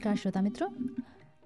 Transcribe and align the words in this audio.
નમસ્કાર 0.00 0.16
શ્રોતા 0.16 0.40
મિત્રો. 0.40 0.72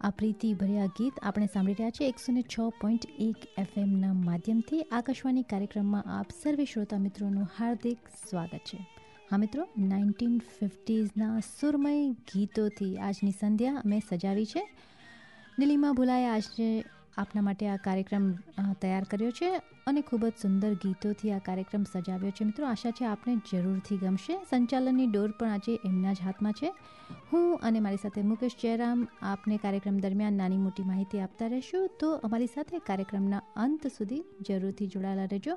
આ 0.01 0.11
પ્રીતિ 0.11 0.55
ભર્યા 0.55 0.87
ગીત 0.87 1.13
આપણે 1.23 1.47
સાંભળી 1.47 1.73
રહ્યા 1.73 1.91
છીએ 1.91 2.09
એકસો 2.09 2.33
ને 2.33 2.43
છ 2.43 2.61
પોઈન્ટ 2.81 3.01
એક 3.19 3.37
એફએમના 3.59 4.13
માધ્યમથી 4.13 4.83
આકાશવાણી 4.83 5.43
કાર્યક્રમમાં 5.43 6.05
આપ 6.19 6.27
સર્વે 6.43 6.65
શ્રોતા 6.65 6.99
મિત્રોનું 6.99 7.49
હાર્દિક 7.59 7.99
સ્વાગત 8.31 8.59
છે. 8.59 8.79
હા 9.31 9.37
મિત્રો, 9.37 9.69
નાઇન્ટીન 9.79 10.39
ફિફ્ટીઝના 10.39 11.41
સુરમય 11.41 12.11
ગીતોથી 12.11 12.97
આજની 12.97 13.31
સંધ્યા 13.31 13.75
અમે 13.75 14.03
સજાવી 14.11 14.47
છે. 14.47 14.69
દિલ્હીમાં 15.59 15.95
ભુલાએ 15.95 16.27
આજે 16.27 16.85
આપના 17.19 17.43
માટે 17.43 17.69
આ 17.69 17.77
કાર્યક્રમ 17.77 18.33
તૈયાર 18.81 19.05
કર્યો 19.05 19.31
છે 19.31 19.57
અને 19.87 20.01
ખૂબ 20.01 20.27
જ 20.27 20.33
સુંદર 20.43 20.75
ગીતોથી 20.75 21.33
આ 21.33 21.39
કાર્યક્રમ 21.39 21.83
સજાવ્યો 21.83 22.31
છે. 22.31 22.45
મિત્રો, 22.45 22.67
આશા 22.67 22.91
છે 22.91 23.05
આપને 23.05 23.37
જરૂરથી 23.53 23.97
ગમશે. 23.97 24.39
સંચાલનની 24.51 25.07
ડોર 25.07 25.31
પણ 25.31 25.51
આજે 25.51 25.81
એમના 25.85 26.13
જ 26.13 26.17
હાથમાં 26.25 26.53
છે. 26.53 26.75
હું 27.33 27.59
અને 27.59 27.81
મારી 27.81 27.97
સાથે 27.97 28.23
મુકેશ 28.23 28.53
જયરામ 28.63 29.09
આપને 29.23 29.57
કાર્યક્રમ 29.57 29.99
દરમિયાન 29.99 30.33
નાની 30.33 30.57
મોટી 30.57 30.83
માહિતી 30.83 31.21
આપતા 31.21 31.47
રહેશું. 31.47 31.91
તો 32.01 32.13
અમારી 32.13 32.47
સાથે 32.47 32.79
કાર્યક્રમના 32.79 33.39
અંત 33.57 33.87
સુધી 33.87 34.25
જરૂરથી 34.49 34.87
જોડાયેલા 34.87 35.25
રહેજો. 35.25 35.55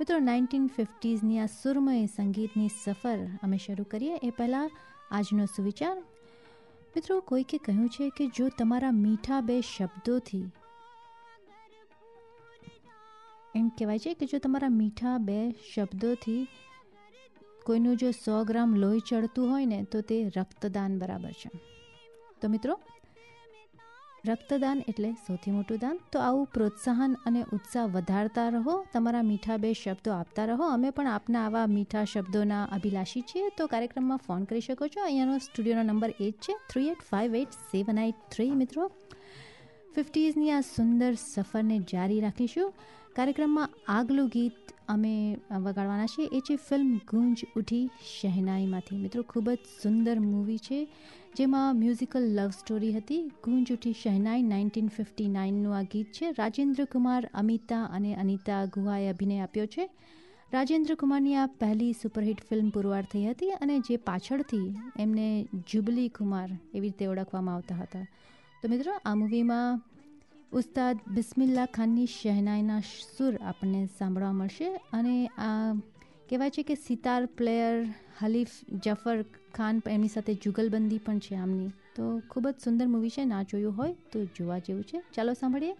મિત્રો, 0.00 0.18
નાઇન્ટીન 0.18 0.66
ફિફ્ટીઝની 0.66 1.38
આ 1.38 1.46
સુરમય 1.46 2.06
સંગીતની 2.06 2.68
સફર 2.68 3.18
અમે 3.42 3.56
શરૂ 3.56 3.84
કરીએ. 3.84 4.18
એ 4.22 4.30
પહેલાં 4.30 4.70
આજનો 5.10 5.44
સુવિચાર. 5.44 5.96
મિત્રો, 6.96 7.20
કોઈકે 7.20 7.58
કહ્યું 7.58 7.88
છે 7.88 8.08
કે 8.08 8.26
જો 8.26 8.48
તમારા 8.48 8.90
મીઠા 8.90 9.40
બે 9.40 9.60
શબ્દોથી 9.60 10.44
એમ 13.58 13.68
કહેવાય 13.78 14.04
છે 14.04 14.14
કે 14.20 14.26
જો 14.32 14.38
તમારા 14.38 14.74
મીઠા 14.80 15.16
બે 15.28 15.38
શબ્દોથી 15.72 16.42
કોઈનું 17.66 17.96
જો 18.02 18.10
સો 18.24 18.36
ગ્રામ 18.48 18.74
લોહી 18.82 19.06
ચડતું 19.08 19.50
હોય 19.52 19.66
ને, 19.66 19.78
તો 19.92 20.00
તે 20.00 20.16
રક્તદાન 20.36 20.92
બરાબર 21.00 21.32
છે. 21.40 21.50
તો 22.40 22.48
મિત્રો, 22.48 22.74
રક્તદાન 24.28 24.78
એટલે 24.90 25.10
સૌથી 25.26 25.54
મોટું 25.56 25.78
દાન. 25.78 25.96
તો 26.12 26.18
આવું 26.18 26.46
પ્રોત્સાહન 26.46 27.12
અને 27.26 27.40
ઉત્સાહ 27.56 27.86
વધારતા 27.86 28.48
રહો, 28.48 28.74
તમારા 28.92 29.24
મીઠા 29.30 29.58
બે 29.64 29.70
શબ્દો 29.72 30.10
આપતા 30.12 30.46
રહો. 30.50 30.66
અમે 30.76 30.90
પણ 30.90 31.06
આપના 31.06 31.42
આવા 31.46 31.66
મીઠા 31.66 32.04
શબ્દોના 32.04 32.64
અભિલાષી 32.76 33.22
છીએ. 33.22 33.50
તો 33.58 33.66
કાર્યક્રમમાં 33.66 34.24
ફોન 34.26 34.44
કરી 34.44 34.60
શકો 34.60 34.88
છો. 34.88 35.00
અહીંયાનો 35.04 35.38
સ્ટુડિયોનો 35.38 35.82
નંબર 35.82 36.12
એટ 36.20 36.38
છે 36.40 36.54
three 36.70 36.88
eight 36.88 37.02
five 37.10 37.34
eight 37.34 37.52
seven 37.72 37.98
eight 37.98 38.20
three 38.30 38.52
મિત્રો 38.62 38.84
ફિફ્ટીઝની 39.94 40.50
આ 40.50 40.60
સુંદર 40.60 41.12
સફરને 41.14 41.76
જારી 41.92 42.20
રાખીશું. 42.20 42.72
કાર્યક્રમમાં 43.16 43.70
આગલું 43.88 44.28
ગીત 44.28 44.52
અમે 44.88 45.36
વગાડવાના 45.50 46.06
છીએ. 46.06 46.28
એ 46.36 46.40
છે 46.40 46.56
ફિલ્મ 46.56 46.96
ગુંજ 46.96 47.44
ઉઠી 47.56 47.90
શહેનાઈમાંથી. 48.20 48.96
મિત્રો, 48.96 49.22
ખૂબ 49.22 49.50
જ 49.50 49.58
સુંદર 49.82 50.20
મૂવી 50.20 50.58
છે, 50.58 50.88
જેમાં 51.36 51.76
મ્યુઝિકલ 51.76 52.20
લવ 52.20 52.50
સ્ટોરી 52.50 52.92
હતી. 52.92 53.22
ગુંજ 53.44 53.72
ઉઠી 53.72 53.92
શહેનાઈ 53.92 54.42
નાઇન્ટીન 54.42 54.88
ફિફ્ટી 54.88 55.28
નાઇનનું 55.28 55.76
આ 55.76 55.82
ગીત 55.82 56.06
છે. 56.12 56.30
રાજેન્દ્ર 56.30 56.84
કુમાર 56.84 57.30
અમિતા 57.34 57.84
અને 57.84 58.14
અનિતા 58.14 58.64
ગુહાએ 58.64 59.08
અભિનય 59.08 59.38
આપ્યો 59.38 59.66
છે. 59.66 59.90
રાજેન્દ્ર 60.52 60.94
કુમારની 60.94 61.34
આ 61.34 61.46
પહેલી 61.46 61.92
સુપરહિટ 61.92 62.40
ફિલ્મ 62.48 62.68
પુરવાર 62.70 63.04
થઈ 63.12 63.24
હતી 63.24 63.50
અને 63.50 63.78
જે 63.78 63.96
પાછળથી 63.96 64.76
એમને 64.98 65.48
જુબલી 65.72 66.08
કુમાર 66.08 66.48
એવી 66.74 66.80
રીતે 66.80 67.06
ઓળખવામાં 67.06 67.54
આવતા 67.54 67.74
હતા. 67.74 68.02
તો 68.62 68.68
મિત્રો, 68.68 68.92
આ 69.04 69.14
મૂવીમાં 69.14 69.80
ઉસ્તાદ 70.52 70.98
બિસ્મિલ્લા 71.08 71.66
ખાનની 71.66 72.06
શહેનાઈના 72.06 72.80
સુર 73.18 73.36
આપણને 73.36 73.86
સાંભળવા 73.98 74.32
મળશે 74.32 74.76
અને 74.92 75.26
આ 75.26 75.72
કહેવાય 76.28 76.50
છે 76.50 76.62
કે 76.62 76.74
સિતાર 76.74 77.26
પ્લેયર 77.26 77.86
હલીફ 78.20 78.48
જફર 78.72 79.24
ખાન 79.54 79.82
એમની 79.86 80.08
સાથે 80.08 80.34
જુગલબંધી 80.34 80.98
પણ 80.98 81.18
છે 81.18 81.34
આમની. 81.34 81.70
તો 81.96 82.22
ખૂબ 82.30 82.48
જ 82.48 82.54
સુંદર 82.64 82.86
મૂવી 82.86 83.10
છે, 83.10 83.24
ના 83.24 83.42
જોયું 83.42 83.76
હોય 83.76 83.94
તો 84.12 84.24
જોવા 84.24 84.58
જેવું 84.58 84.84
છે. 84.84 85.02
ચાલો 85.14 85.32
સાંભળીએ. 85.32 85.74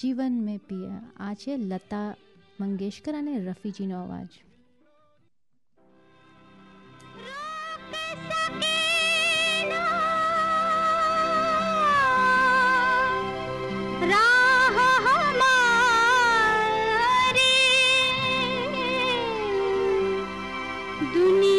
જીવન 0.00 0.32
મેં 0.32 0.58
પિયા, 0.58 1.02
આ 1.16 1.34
છે 1.34 1.56
લતા 1.56 2.14
મંગેશકર 2.60 3.14
અને 3.14 3.38
રફીજીનો 3.38 4.02
અવાજ. 4.02 4.28
दुनिया 21.14 21.49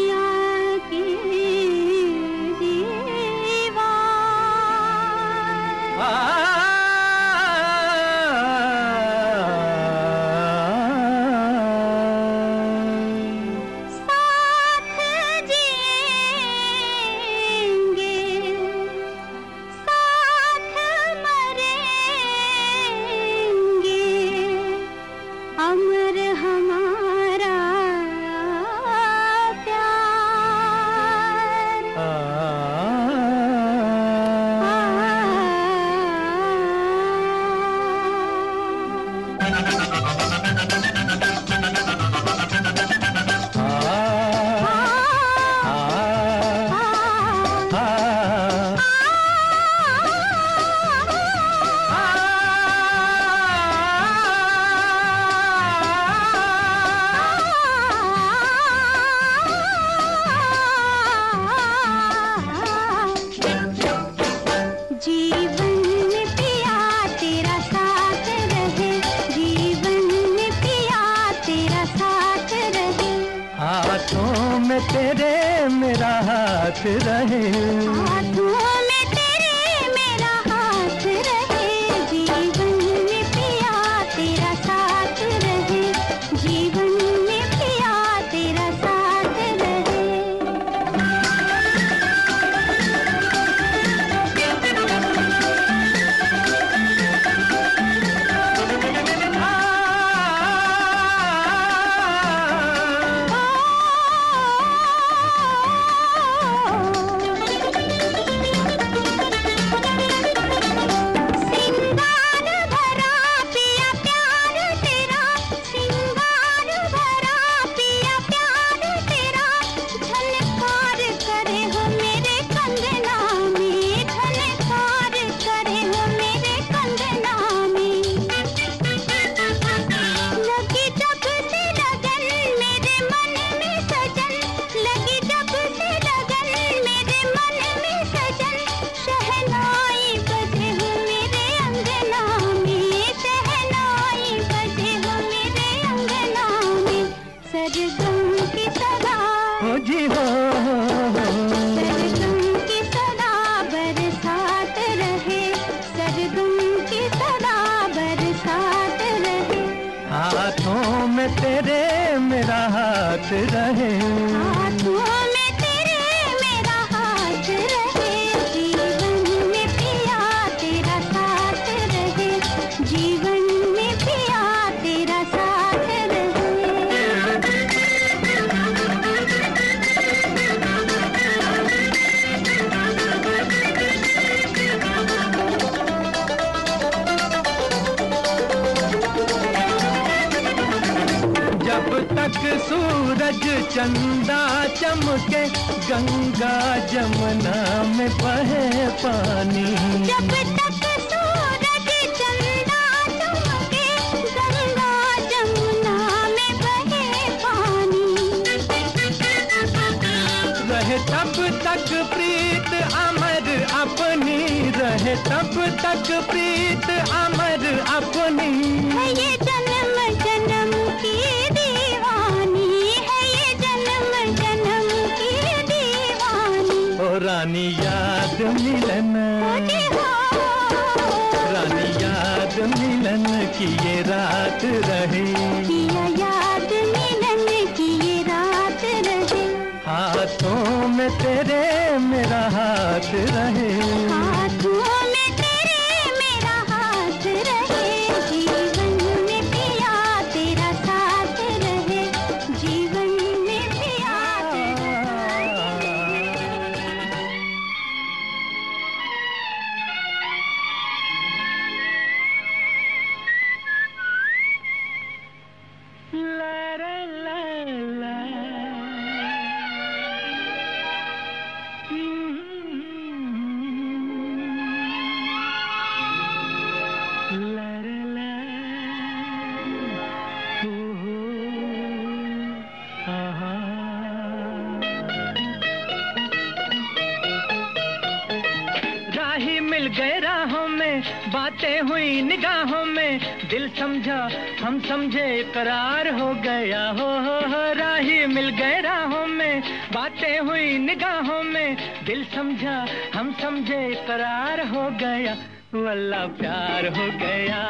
वल्ला 305.90 306.26
प्यार 306.36 306.86
हो 306.88 307.06
गया 307.18 307.62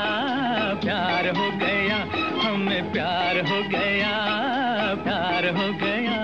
प्यार 0.81 1.29
हो 1.37 1.47
गया 1.59 1.97
हमें 2.43 2.93
प्यार 2.93 3.39
हो 3.47 3.61
गया 3.71 4.11
प्यार 5.05 5.49
हो 5.59 5.69
गया 5.79 6.17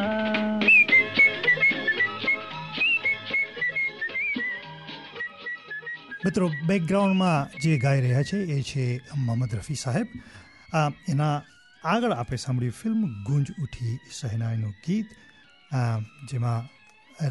મિત્રો 6.24 6.50
બેકગ્રાઉન્ડમાં 6.66 7.30
જે 7.62 7.72
ગાઈ 7.78 8.00
રહ્યા 8.00 8.22
છે 8.22 8.38
એ 8.48 8.58
છે 8.64 8.84
મોહમ્મદ 9.20 9.54
રફી 9.54 9.76
સાહેબ 9.76 10.12
આ 10.72 10.82
એના 11.08 11.30
આગળ 11.84 12.14
આપણે 12.14 12.38
સાંભળ્યું 12.38 12.78
ફિલ્મ 12.80 13.00
ગુંજ 13.24 13.54
ઉઠી 13.56 13.94
શહેનાઈનું 14.18 14.74
ગીત 14.84 15.16
જેમાં 16.28 16.68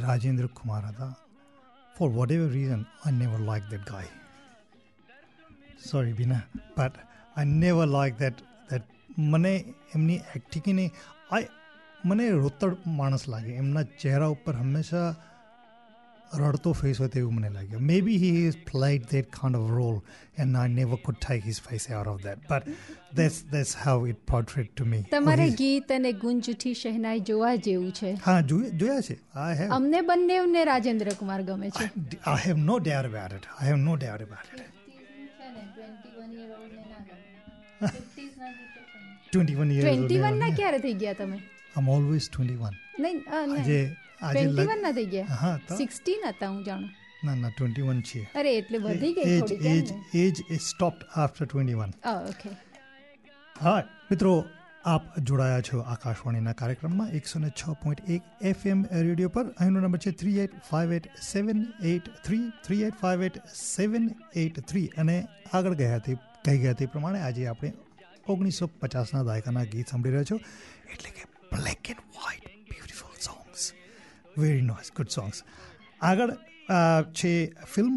રાજેન્દ્ર 0.01 0.49
કુમાર 0.53 0.81
હતા 0.89 1.11
for 1.95 2.09
whatever 2.31 2.49
reason 2.49 2.83
I 2.83 3.15
never 3.17 3.39
like 3.41 3.69
that 3.69 3.87
guy 3.87 4.11
sorry 5.90 6.12
Beena 6.12 6.40
but 6.78 6.92
I 7.36 7.44
never 7.44 7.86
like 7.86 8.18
that 8.18 8.34
that 8.40 8.82
મને 9.18 9.64
એમની 9.94 10.20
એક્ટિંગને 10.36 10.90
આઈ 11.30 11.46
મને 12.04 12.28
રોતડ 12.30 12.76
માણસ 12.86 13.28
લાગે. 13.28 13.52
એમના 13.52 13.82
ચહેરા 13.82 14.26
ઉપર 14.26 14.54
હંમેશા 14.56 15.14
રડતો 16.34 16.72
ફેસ 16.72 17.00
હોય 17.00 17.08
તેવું 17.08 17.34
મને 17.34 17.50
લાગ્યું 17.50 17.82
maybe 18.00 18.16
he 18.16 18.46
is 18.46 18.56
played 18.56 19.02
that 19.10 19.30
kind 19.32 19.56
of 19.56 19.70
role 19.70 20.00
and 20.38 20.56
I 20.56 20.68
never 20.68 20.94
could 20.94 21.14
take 21.14 21.46
his 21.46 21.60
face 21.60 21.90
out 21.90 22.08
of 22.08 22.22
that 22.22 22.38
but 22.50 22.62
that's 23.14 23.44
that's 23.44 23.76
how 23.76 24.08
it 24.08 24.16
portrait 24.16 24.74
to 24.74 24.84
me 24.84 25.02
તમારે 25.02 25.50
ગીત 25.50 25.92
અને 25.92 26.12
ગુંજ 26.12 26.50
ઉઠી 26.50 26.74
શહેનાઈ 26.74 27.20
જોવા 27.20 27.54
જેવું 27.54 27.92
છે? 27.92 28.12
હા 28.24 28.40
જોયા 28.40 29.00
છે. 29.00 29.18
આઈ 29.34 29.58
હેવ 29.58 29.70
અમને 29.70 30.00
બંનેને 30.00 30.64
રાજેન્દ્ર 30.64 31.08
કુમાર 31.08 31.42
ગમે 31.42 31.70
છે. 31.70 31.90
I 32.26 32.38
have 32.46 32.56
no 32.56 32.78
doubt 32.78 33.06
about 33.06 33.32
it 33.32 33.42
I 33.60 33.68
have 33.68 33.76
no 33.76 33.96
doubt 33.96 34.22
about 34.22 34.60
it 34.60 34.60
21 39.32 39.70
years 39.76 39.86
21 39.86 40.34
ના 40.36 40.50
ક્યારે 40.52 40.78
થઈ 40.80 40.94
ગયા 40.94 41.14
તમે? 41.14 41.38
આમ 41.76 41.88
ઓલવેઝ 41.88 42.28
21 42.30 42.70
નહીં 42.98 43.18
આજે 43.30 43.78
આજે 44.20 44.42
21 44.42 44.76
ના 44.82 44.92
થઈ 44.92 45.06
ગયા? 45.06 45.36
હા 45.36 45.56
16 45.72 46.30
હતા 46.30 46.48
હું 46.48 46.62
જાણું. 46.64 46.90
ના 47.24 47.34
ના 47.36 47.50
21 47.60 48.02
છે. 48.02 48.20
અરે 48.34 48.52
એટલે 48.56 48.78
વધી 48.80 49.12
ગઈ 49.14 49.40
થોડી 49.40 49.72
age 49.72 49.88
age 50.16 50.36
is 50.50 50.62
stopped 50.66 51.02
after 51.16 51.46
21 51.46 51.92
okay 52.30 52.50
હા 53.56 53.80
મિત્રો 54.10 54.32
આપ 54.90 55.06
જોડાયા 55.28 55.62
છો 55.68 55.78
આકાશવાણીના 55.92 56.52
કાર્યક્રમમાં 56.58 57.14
એકસો 57.18 57.38
ને 57.44 57.48
છ 57.60 57.62
પોઈન્ટ 57.82 58.10
એક 58.16 58.22
એફએમ 58.50 58.80
રેડિયો 59.06 59.30
પર. 59.36 59.46
અહીંનો 59.60 59.80
નંબર 59.80 60.00
છે 60.04 60.10
three 60.20 60.34
eight 60.42 60.52
five 60.68 60.92
eight 60.98 61.06
seven 61.28 61.62
eight 61.92 62.10
three 62.26 62.44
three 62.66 62.82
eight 62.88 63.00
five 63.00 63.24
eight 63.28 63.38
seven 63.60 64.04
eight 64.42 64.60
three 64.70 64.86
અને 65.02 65.16
આગળ 65.58 65.74
ગયા 65.80 66.02
તે 66.06 66.12
કહી 66.44 66.60
ગયા 66.64 66.78
તે 66.80 66.88
પ્રમાણે 66.92 67.22
આજે 67.28 67.46
આપણે 67.52 67.70
ઓગણીસો 68.34 68.68
પચાસના 68.82 69.22
દાયકાના 69.28 69.64
ગીત 69.72 69.90
સાંભળી 69.92 70.14
રહ્યા 70.14 70.30
છો. 70.30 70.38
એટલે 70.92 71.10
કે 71.16 71.24
black 71.54 71.90
and 71.94 72.04
white 72.18 72.46
beautiful 72.70 73.16
songs 73.28 73.64
very 74.42 74.68
nice 74.68 74.92
good 74.98 75.10
songs 75.16 75.42
આગળ 76.10 76.36
છે 77.22 77.32
ફિલ્મ 77.72 77.96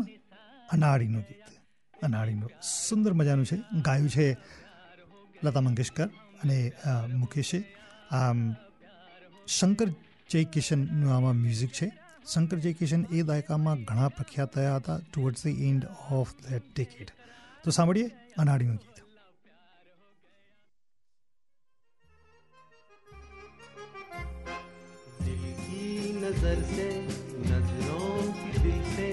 અનાળીનું 0.69 1.27
ગીત. 1.29 1.45
અનાળીનું 1.93 2.57
સુંદર 2.71 3.13
મજાનું 3.21 3.47
છે, 3.51 3.57
ગાયું 3.89 4.11
છે 4.17 4.27
લતા 5.43 5.63
મંગેશકર. 5.67 6.09
અને 6.40 6.58
મુકેશે 7.14 7.60
શંકર 9.48 9.90
જય 10.30 10.44
કિશનનું 10.48 11.10
આમાં 11.10 11.36
મ્યુઝિક 11.38 11.72
છે 11.72 11.88
શંકર 12.24 12.58
જય 12.58 12.72
કિશન 12.74 13.02
એ 13.12 13.22
દાયકામાં 13.24 13.84
ઘણા 13.84 14.10
પ્રખ્યાત 14.12 14.54
થયા 14.54 14.78
હતા 14.78 14.98
towards 15.04 15.44
the 15.44 15.62
end 15.68 15.82
of 16.12 16.34
the 16.40 16.60
ticket 16.64 17.14
તો 17.64 17.68
સાંભળીએ 17.72 18.08
અનાળીનું 18.36 18.80
ગીત 18.80 18.94
नजर 26.24 26.60
से 26.66 26.86
नजरों 27.44 28.22
की 28.34 28.50
दिल 28.58 28.78
से 28.90 29.08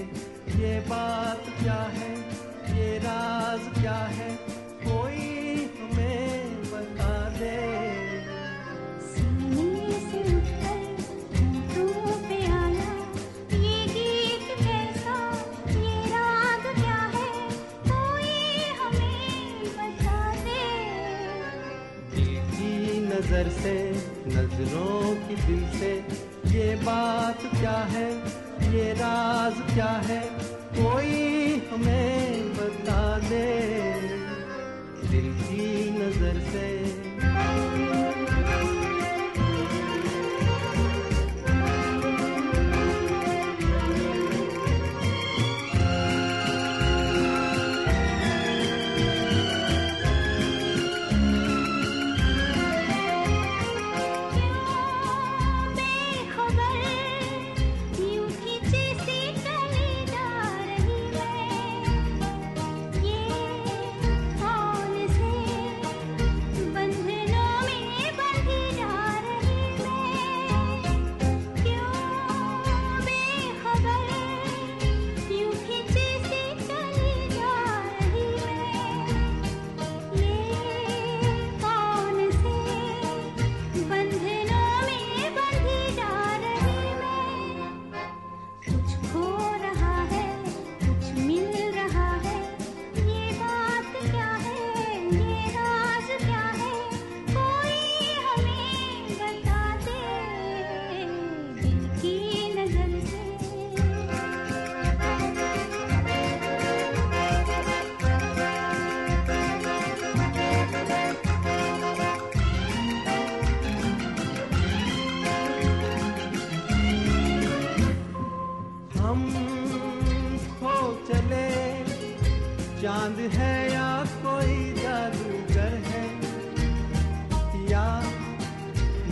ये 0.58 0.72
बात 0.86 1.42
क्या 1.58 1.80
है 1.96 2.10
ये 2.72 2.86
राज 3.00 3.66
क्या 3.74 3.98
है 4.10 4.30
नज़र 23.17 23.49
से, 23.49 23.91
नज़रों 24.27 25.15
की 25.15 25.35
दिल 25.35 25.79
से, 25.79 26.05
ये 26.57 26.75
बात 26.75 27.39
क्या 27.41 27.77
है? 27.77 28.13
ये 28.73 28.93
राज 28.93 29.73
क्या 29.73 29.85
है? 29.85 30.21
कोई 30.73 31.15
हमें 31.71 32.53
बता 32.53 33.19
दे। 33.19 33.47
दिल 35.09 35.33
की 35.33 35.89
नज़र 35.89 36.39
से 36.39 36.86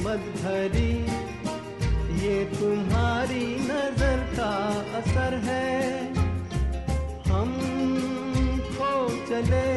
मधुरी 0.05 0.93
ये 2.21 2.33
तुम्हारी 2.45 3.45
नज़र 3.59 4.19
का 4.33 4.49
असर 4.97 5.33
है। 5.43 6.13
हम 7.23 7.53
खो 8.75 8.91
चले, 9.29 9.71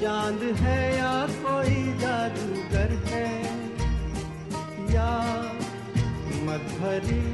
चाँद 0.00 0.42
है 0.56 0.98
या 0.98 1.14
कोई 1.38 1.76
जादूगर 1.98 2.92
है। 3.06 3.32
या 4.94 5.10
मधुरी 6.44 7.24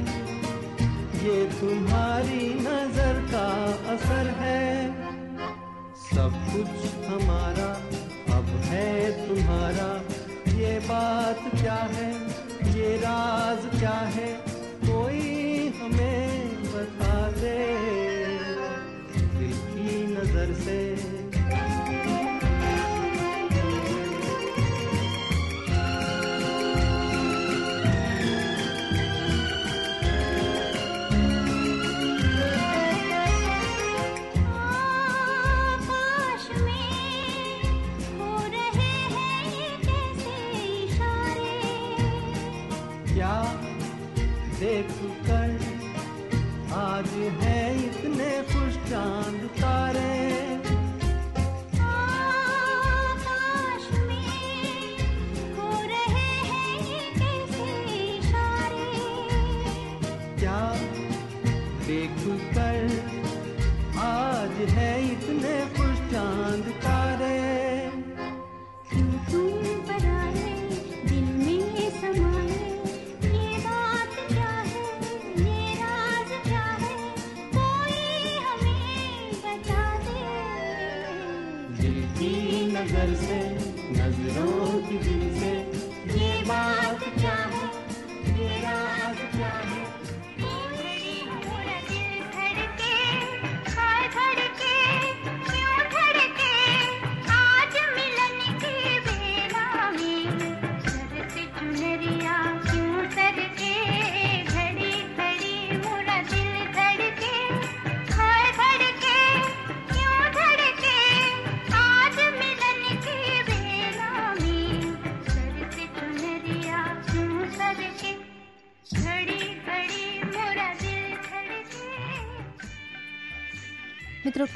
ये 1.27 1.45
तुम्हारी 1.59 2.43
नज़र 2.59 3.21
का 3.31 3.47
असर 3.93 4.33
है। 4.39 4.65
सब 6.07 6.43
कुछ 6.49 6.91
हमारा, 7.07 7.71
अब 8.37 8.45
है 8.65 9.11
तुम्हारा। 9.27 10.06
ये 10.76 10.78
बात 10.80 11.38
क्या 11.54 11.76
है 11.92 12.10
ये 12.74 12.96
राज 12.98 13.64
क्या 13.78 13.98
है 14.16 14.28
कोई 14.84 15.68
हमें 15.78 16.25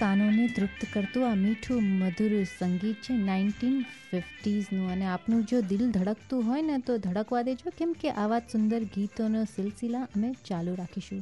કાનોને 0.02 0.46
તૃપ્ત 0.48 0.82
કરતું 0.94 1.32
આ 1.32 1.36
મીઠું 1.36 1.84
મધુર 1.84 2.44
સંગીત 2.44 2.96
છે 2.96 3.14
નાઇન્ટીન 3.14 3.82
ફિફ્ટીઝનું. 4.12 4.92
અને 4.92 5.06
આપનું 5.06 5.46
જો 5.46 5.62
દિલ 5.62 5.92
ધડકતું 5.92 6.46
હોય 6.46 6.62
ને 6.62 6.78
તો 6.80 6.98
ધડકવા 6.98 7.42
દેજો, 7.42 7.74
કેમ 7.78 7.92
કે 8.02 8.10
આવા 8.12 8.40
સુંદર 8.40 8.84
ગીતોનો 8.84 9.44
સિલસિલા 9.44 10.08
અમે 10.16 10.34
ચાલુ 10.46 10.76
રાખીશું. 10.76 11.22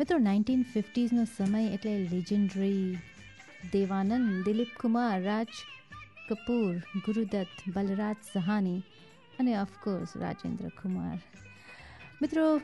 મિત્રો, 0.00 0.18
નાઇન્ટીન 0.18 0.62
ફિફ્ટીઝનો 0.62 1.24
સમય 1.24 1.68
એટલે 1.68 1.98
લેજેન્ડરી 1.98 2.98
દેવાનંદ, 3.72 4.44
દિલીપ 4.44 4.72
કુમાર, 4.80 5.22
રાજ 5.22 5.46
કપૂર, 6.28 6.74
ગુરુદત્ત, 7.06 7.58
બલરાજ 7.74 8.16
સહાની 8.32 8.80
અને 9.38 9.52
ઓફકોર્સ 9.58 10.16
રાજેન્દ્ર 10.16 10.68
કુમાર. 10.68 11.18
મિત્રો 12.22 12.60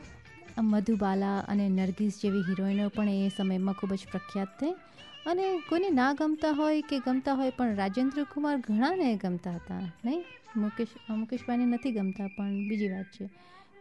મધુબાલા 0.63 1.39
અને 1.39 1.69
નરગીસ 1.69 2.21
જેવી 2.21 2.41
હિરોઈનો 2.41 2.89
પણ 2.89 3.09
એ 3.09 3.31
સમયમાં 3.37 3.73
ખૂબ 3.73 3.93
જ 3.93 4.03
પ્રખ્યાત 4.11 4.47
થઈ. 4.59 4.75
અને 5.25 5.59
કોઈને 5.69 5.89
ના 5.89 6.13
ગમતા 6.13 6.51
હોય 6.51 6.81
કે 6.81 6.99
ગમતા 6.99 7.33
હોય 7.33 7.49
પણ 7.49 7.75
રાજેન્દ્ર 7.75 8.23
કુમાર 8.23 8.57
ઘણાને 8.57 9.15
ગમતા 9.15 9.51
હતા 9.51 9.79
નહીં? 10.05 10.25
મુકેશ 10.57 10.87
મુકેશભાઈને 11.09 11.65
નથી 11.65 11.91
ગમતા 11.91 12.27
પણ 12.27 12.67
બીજી 12.69 12.89
વાત 12.89 13.05
છે. 13.05 13.29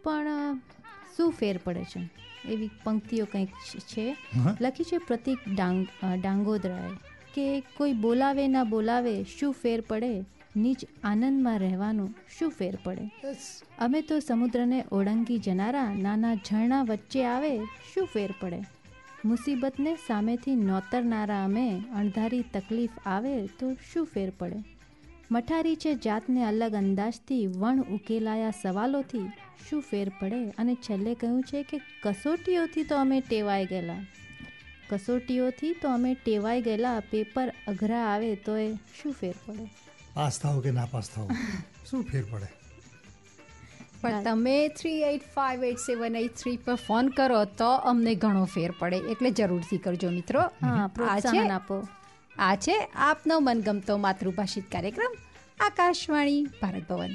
પણ 0.04 0.26
શું 1.16 1.32
ફેર 1.32 1.60
પડે 1.64 1.84
છે? 1.84 2.10
એવી 2.48 2.70
પંક્તિઓ 2.84 3.24
કંઈક 3.24 3.48
છે. 3.78 4.16
લખી 4.60 4.84
છે 4.84 4.98
પ્રતિક 4.98 5.38
ડાંગ 5.54 5.86
ડાંગોદરાએ 6.20 6.90
કે 7.34 7.60
કોઈ 7.60 7.92
બોલાવે 7.92 8.48
ના 8.48 8.64
બોલાવે 8.64 9.24
શું 9.24 9.52
ફેર 9.52 9.80
પડે? 9.80 10.24
નીચ 10.56 10.78
આનંદમાં 11.04 11.58
રહેવાનું 11.58 12.14
શું 12.38 12.50
ફેર 12.50 12.78
પડે? 12.84 13.10
અમે 13.78 14.02
તો 14.02 14.18
સમુદ્રને 14.18 14.84
ઓળંગી 14.92 15.38
જનારા 15.38 15.94
નાના 15.94 16.34
ઝરણા 16.34 16.82
વચ્ચે 16.82 17.24
આવે 17.24 17.58
શું 17.94 18.06
ફેર 18.06 18.34
પડે? 18.40 18.60
મુસીબતને 19.24 19.96
સામેથી 20.06 20.54
નોતરનારા 20.54 21.44
અમે 21.44 21.82
અણધારી 21.94 22.42
તકલીફ 22.42 22.96
આવે 23.06 23.46
તો 23.46 23.74
શું 23.92 24.06
ફેર 24.06 24.30
પડે? 24.30 24.64
મઠારી 25.30 25.76
છે 25.76 25.94
જાતને 25.94 26.44
અલગ 26.44 26.74
અંદાજથી 26.74 27.46
વણ 27.46 27.80
ઉકેલાયા 27.80 28.50
સવાલોથી 28.50 29.28
શું 29.68 29.82
ફેર 29.82 30.08
પડે? 30.20 30.40
અને 30.58 30.74
છેલ્લે 30.74 31.14
કહ્યું 31.14 31.42
છે 31.42 31.62
કે 31.62 31.80
કસોટીઓથી 32.02 32.84
તો 32.84 32.96
અમે 32.96 33.20
ટેવાઈ 33.20 33.66
ગયેલા. 33.66 34.02
કસોટીઓથી 34.90 35.72
તો 35.72 35.88
અમે 35.88 36.14
ટેવાઈ 36.14 36.62
ગયેલા, 36.62 37.00
પેપર 37.00 37.52
અઘરા 37.68 38.04
આવે 38.06 38.34
તો 38.34 38.56
એ 38.56 38.68
શું 39.00 39.12
ફેર 39.12 39.34
પડે? 39.46 39.68
પાસ 40.14 40.40
થાવ 40.40 40.60
કે 40.60 40.70
ના 40.70 40.86
પાસ 40.86 41.10
થાવ 41.10 41.28
શું 41.90 42.02
ફેર 42.02 42.24
પડે? 42.30 42.63
પણ 44.04 44.24
તમે 44.28 44.56
three 44.78 45.02
eight 45.10 45.26
five 45.34 45.66
eight 45.70 45.84
seven 45.86 46.16
eight 46.22 46.40
three 46.42 46.56
પર 46.56 46.78
ફોન 46.86 47.12
કરો 47.18 47.42
તો 47.60 47.70
અમને 47.92 48.14
ઘણો 48.14 48.46
ફેર 48.54 48.70
પડે. 48.78 49.02
એટલે 49.12 49.30
જરૂરથી 49.40 49.78
કરજો 49.78 50.10
મિત્રો. 50.10 50.40
આ 50.40 50.88
છે 50.88 50.94
પ્રોત્સાહન 50.94 51.54
આપો. 51.58 51.78
આ 52.38 52.56
છે 52.56 52.76
આપનો 53.10 53.40
મનગમતો 53.40 53.96
માતૃભાષિત 54.06 54.66
કાર્યક્રમ 54.72 55.14
આકાશવાણી 55.60 56.42
ભારત 56.60 56.84
ભવન. 56.88 57.14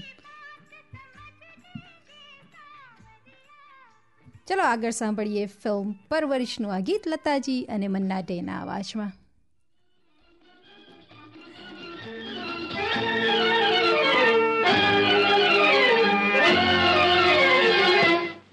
ચલો 4.48 4.64
આગળ 4.64 4.96
સાંભળીએ 4.98 5.48
ફિલ્મ 5.64 5.90
પરવરિશનું 6.12 6.72
આ 6.76 6.80
ગીત 6.80 7.08
લતાજી 7.08 7.62
અને 7.76 7.88
મન્ના 7.88 8.22
ડેના 8.22 8.62
અવાજમાં 8.62 9.12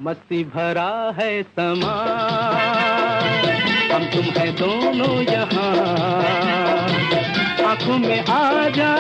मस्ती 0.07 0.43
भरा 0.45 0.91
है 1.19 1.31
समा 1.43 1.95
हम 3.93 4.05
तुम 4.13 4.25
है 4.37 4.47
दोनों 4.53 5.15
यहाँ। 5.23 5.71
आँखों 7.71 7.99
में 7.99 8.21
आ 8.21 8.69
जा 8.77 8.93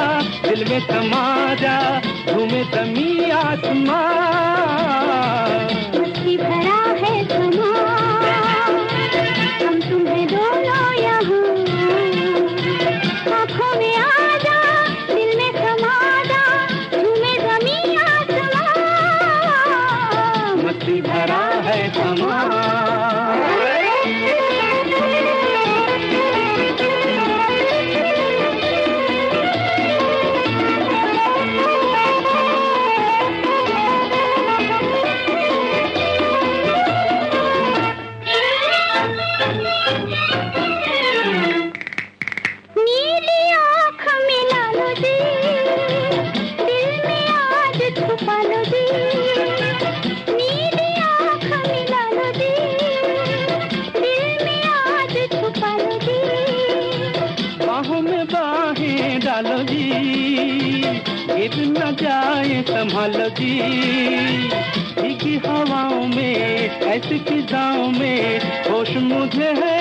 दिल 0.48 0.64
में 0.70 0.80
समा 0.80 1.54
जा 1.54 1.78
घूमे 2.32 2.64
तमी 2.74 3.30
आत्मा 3.30 4.00
मस्ती 5.94 6.36
भरा 6.36 6.80
है 7.02 7.14
समा 7.28 7.95
ऐसी 66.95 67.19
फिजाओं 67.19 67.87
में 67.91 68.39
होश 68.69 68.95
मुझे 69.03 69.53
है 69.61 69.74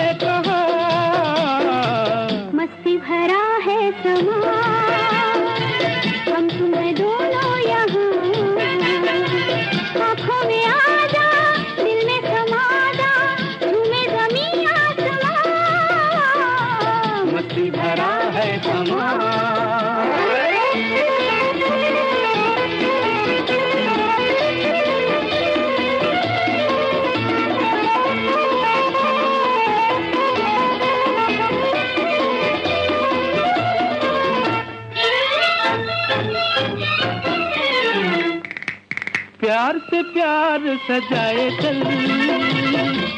प्यार 40.35 40.79
सजाए 40.87 41.49
चल। 41.49 41.77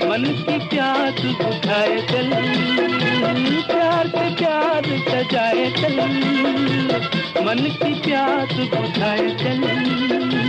मन 0.10 0.23
की 0.23 0.58
प्यास 0.67 1.21
बुझाए 1.21 1.97
चल। 2.12 2.30
प्यार 3.62 4.08
से 4.08 4.36
प्यार 4.36 4.84
सजाए 5.10 5.71
चल। 5.71 6.01
मन 7.45 7.60
की 7.60 7.93
प्यास 7.93 8.53
बुझाए 8.53 9.30
चल। 9.30 10.46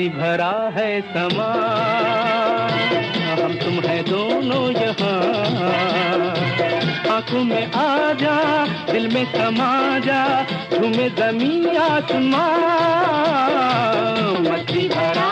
मस्ती 0.00 0.08
भरा 0.08 0.72
है 0.76 1.00
समा। 1.00 1.48
हम 3.44 3.52
तुम 3.54 3.74
है 3.88 4.02
दोनों 4.02 4.64
यहाँ। 4.72 5.16
आँखों 7.16 7.44
में 7.44 7.66
आ 7.72 8.12
जा 8.12 8.36
दिल 8.92 9.08
में 9.14 9.24
समा 9.24 9.98
जा 9.98 10.24
तुम्हें 10.72 11.10
जमी 11.14 11.76
आसमां। 11.76 12.48
मछली 14.42 14.88
भरा 14.88 15.29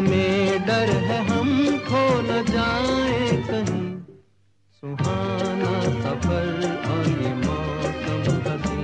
हमें 0.00 0.64
डर 0.66 0.90
है, 1.06 1.16
हम 1.24 1.48
खो 1.86 2.02
न 2.20 2.36
जाए 2.44 3.26
कहीं। 3.48 3.88
सुहाना 4.76 5.72
सफ़र 5.96 6.46
और 6.90 7.08
ये 7.22 7.32
मौसम 7.40 8.22
हसी 8.46 8.80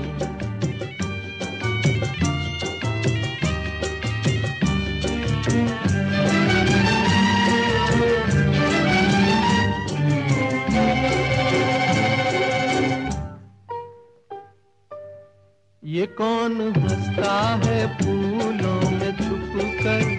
ये 15.83 16.07
कौन 16.21 16.61
हंसता 16.77 17.35
है 17.65 17.81
फूलों 17.97 18.81
में 18.91 19.13
छुप 19.17 19.59
कर 19.83 20.16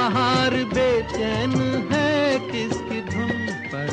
बाहर 0.00 0.54
बेचैन 0.64 1.52
है 1.92 2.38
किसकी 2.38 3.00
धुन 3.00 3.32
पर? 3.72 3.90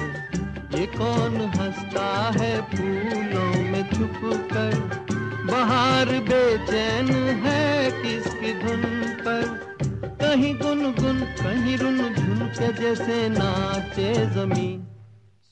ये 0.80 0.86
कौन 0.86 1.36
हंसता 1.42 2.32
है 2.40 2.62
फूलों 2.62 3.64
में 3.64 3.84
छुप 3.90 4.22
कर? 4.54 4.76
बाहर 5.52 6.06
बेचैन 6.06 7.12
है 7.46 7.92
किसकी 7.92 8.54
धुन 8.54 8.82
पर? 9.20 9.44
कहीं 10.22 10.56
गुन 10.56 10.84
गुन 10.92 11.20
कहीं 11.20 11.78
रुन 11.78 11.98
झुन 12.14 12.48
के 12.48 12.74
जैसे 12.74 13.30
नाचे 13.30 14.14
ज़मीन। 14.26 14.88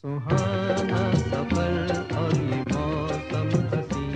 सुहाना 0.01 1.13
सफ़र 1.19 2.17
और 2.17 2.35
ये 2.35 2.61
मौसम 2.71 3.49
हसी 3.73 4.07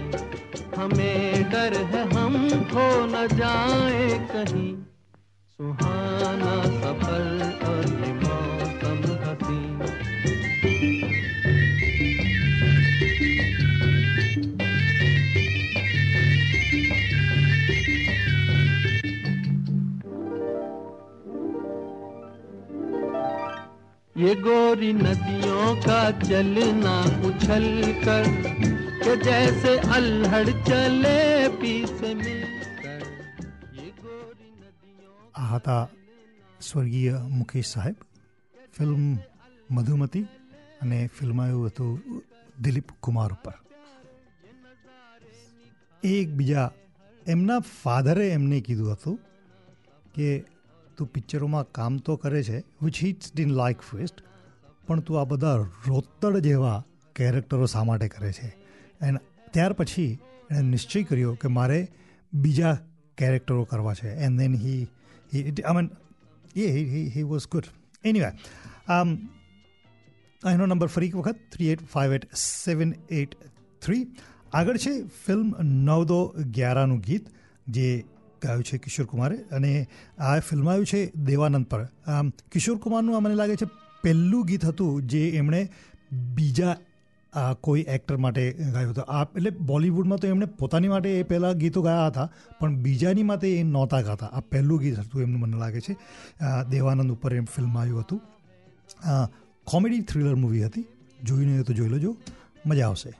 हमें 0.77 1.49
डर 1.49 1.73
है 1.73 2.13
हम 2.13 2.49
खो 2.49 3.05
न 3.05 3.27
जाए 3.27 4.27
कहीं। 4.31 4.88
सुहाना 5.59 6.51
सफ़र 6.73 7.23
और 7.69 7.87
ये 8.03 8.11
मौसम 8.19 9.01
हसी 9.23 9.57
ये 24.15 24.35
गोरी 24.35 24.93
नदियों 24.93 25.75
का 25.87 26.01
चलना 26.21 26.97
उछल 27.27 27.67
कर, 28.05 28.33
के 29.03 29.15
जैसे 29.25 29.77
अल्हड़ 29.97 30.49
चले 30.49 31.19
पीछे 31.59 32.13
मिलकर 32.13 32.38
હતા 35.51 35.83
સ્વર્ગીય 36.61 37.15
મુકેશ 37.29 37.69
સાહેબ 37.69 37.97
ફિલ્મ 38.73 39.03
મધુમતી 39.69 40.25
અને 40.81 40.99
ફિલ્માયું 41.15 41.69
હતું 41.69 42.21
દિલીપ 42.63 42.91
કુમાર 43.01 43.31
ઉપર 43.31 43.55
એકબીજા 46.03 46.67
એમના 47.25 47.59
ફાધરે 47.73 48.25
એમને 48.29 48.61
કીધું 48.61 48.95
હતું 48.95 49.17
કે 50.15 50.29
તું 50.97 51.07
પિક્ચરોમાં 51.07 51.71
કામ 51.71 51.99
તો 51.99 52.17
કરે 52.17 52.41
છે 52.43 52.57
which 52.81 52.97
hits 52.97 53.33
dean 53.33 53.51
like 53.53 53.81
fest 53.81 54.23
પણ 54.87 55.01
તું 55.01 55.19
આ 55.19 55.25
બધા 55.25 55.57
રોતડ 55.87 56.39
જેવા 56.43 56.77
કેરેક્ટરો 57.15 57.67
શા 57.67 57.83
માટે 57.83 58.07
કરે 58.07 58.31
છે 58.31 58.49
એન્ડ 59.01 59.25
ત્યાર 59.53 59.73
પછી 59.73 60.11
એણે 60.49 60.69
નિશ્ચય 60.69 61.01
કર્યો 61.03 61.33
કે 61.35 61.47
મારે 61.49 61.79
બીજા 62.33 62.75
કેરેક્ટરો 63.17 63.65
કરવા 63.65 63.93
છે 63.93 64.09
and 64.17 64.39
then 64.39 64.55
he 64.55 64.81
he 65.33 65.61
I 65.61 65.73
mean 65.73 65.89
A 66.55 66.83
he, 66.83 67.15
he 67.15 67.21
was 67.21 67.47
good 67.47 67.63
anyway 68.03 68.27
આમ 68.87 69.29
એનો 70.49 70.65
નંબર 70.65 70.87
ફરી 70.87 71.07
એક 71.07 71.15
વખત 71.15 71.35
three 71.51 71.67
eight 71.67 71.87
five 71.87 72.13
eight 72.13 72.33
seven 72.33 72.93
eight 73.09 73.35
three 73.81 74.07
આગળ 74.53 74.77
છે 74.77 75.07
ફિલ્મ 75.07 75.55
નવદો 75.61 76.35
ગ્યારાનું 76.51 76.99
ગીત 76.99 77.27
જે 77.67 78.05
ગાયું 78.41 78.63
છે 78.63 78.77
કિશોર 78.77 79.05
કુમારે 79.05 79.35
અને 79.35 79.87
આ 80.17 80.39
ફિલ્મ 80.39 80.69
આવ્યું 80.69 80.85
છે 80.85 81.11
દેવાનંદ 81.15 81.65
પર. 81.65 81.85
કિશોર 82.51 82.77
કુમારનું 82.77 83.23
મને 83.23 83.35
લાગે 83.35 83.55
છે 83.55 83.65
પહેલું 84.03 84.45
ગીત 84.45 84.65
હતું 84.65 85.01
જે 85.01 85.29
એમણે 85.29 85.69
બીજા 86.11 86.77
કોઈ 87.61 87.85
એક્ટર 87.87 88.17
માટે 88.17 88.43
ગાયું 88.73 88.91
હતું. 88.91 89.03
આ 89.07 89.23
એટલે 89.35 89.51
બોલિવૂડમાં 89.71 90.19
તો 90.19 90.27
એમણે 90.27 90.45
પોતાની 90.59 90.87
માટે 90.87 91.09
એ 91.19 91.23
પહેલાં 91.23 91.53
ગીતો 91.53 91.81
ગાયા 91.81 92.07
હતા, 92.07 92.27
પણ 92.59 92.75
બીજાની 92.77 93.23
માટે 93.23 93.47
એ 93.57 93.63
નહોતા 93.65 94.01
ગાતા. 94.01 94.27
આ 94.27 94.41
પહેલું 94.51 94.79
ગીત 94.79 94.99
હતું 94.99 95.21
એમનું 95.21 95.41
મને 95.41 95.57
લાગે 95.57 95.81
છે. 95.81 95.95
દેવાનંદ 96.69 97.11
ઉપર 97.11 97.35
એમ 97.35 97.45
ફિલ્મ 97.45 97.77
આવ્યું 97.77 98.01
હતું. 98.01 98.21
કોમેડી 99.67 100.01
થ્રિલર 100.01 100.35
મૂવી 100.35 100.63
હતી. 100.65 100.85
જોઈ 101.23 101.45
નહીં 101.45 101.63
તો 101.63 101.73
જોઈ 101.73 101.89
લેજો. 101.89 102.15
મજા 102.65 102.87
આવશે. 102.87 103.11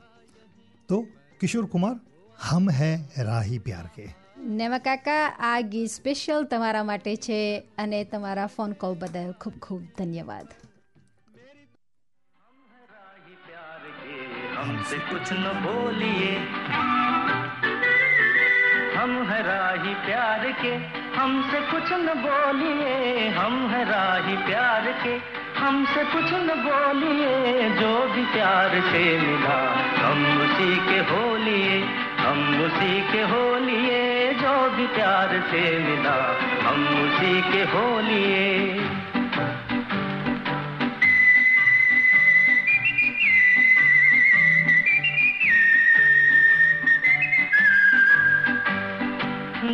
તો 0.90 1.02
કિશોર 1.40 1.66
કુમાર, 1.66 1.96
હમ 2.40 2.72
હે 2.72 2.90
રાહી 3.24 3.60
પ્યાર 3.60 3.88
કે. 3.96 4.08
નેમા 4.54 4.78
કાકા, 4.80 5.26
આ 5.40 5.60
ગીત 5.62 5.92
સ્પેશિયલ 5.92 6.44
તમારા 6.44 6.84
માટે 6.84 7.16
છે 7.16 7.38
અને 7.78 8.04
તમારા 8.04 8.48
ફોન 8.48 8.72
કોલ 8.74 8.96
બદલ 8.96 9.32
ખૂબ 9.42 9.54
ખૂબ 9.62 9.82
ધન્યવાદ. 9.98 10.48
हमसे 14.60 14.98
कुछ 14.98 15.34
न 15.34 15.52
बोलिए। 15.66 16.32
हम 18.96 19.12
है 19.30 19.42
राही 19.44 19.94
प्यार 19.94 20.52
के, 20.62 20.74
हमसे 21.18 21.60
कुछ 21.62 21.92
न 21.92 22.14
बोलिए। 22.26 23.30
हम 23.30 23.70
है 23.70 23.84
राही 23.84 24.36
प्यार 24.38 24.92
के, 25.04 25.14
हमसे 25.60 26.04
कुछ 26.04 26.34
न 26.34 26.48
बोलिए। 26.66 27.70
जो 27.70 28.08
भी 28.08 28.26
प्यार 28.26 28.70
से 28.70 29.04
मिला, 29.20 29.60
हम 30.04 30.26
उसी 30.42 30.76
के 30.76 31.00
हो 31.12 31.38
लिए 31.38 31.82
हम 32.20 32.62
उसी 32.64 33.12
के 33.12 33.22
हो 33.22 33.56
लिए 33.56 34.34
जो 34.34 34.70
भी 34.70 34.88
प्यार 34.88 35.30
से 35.52 35.80
मिला, 35.80 36.18
हम 36.70 36.86
उसी 37.04 37.52
के 37.52 37.64
हो 37.64 38.00
लिए 38.00 38.74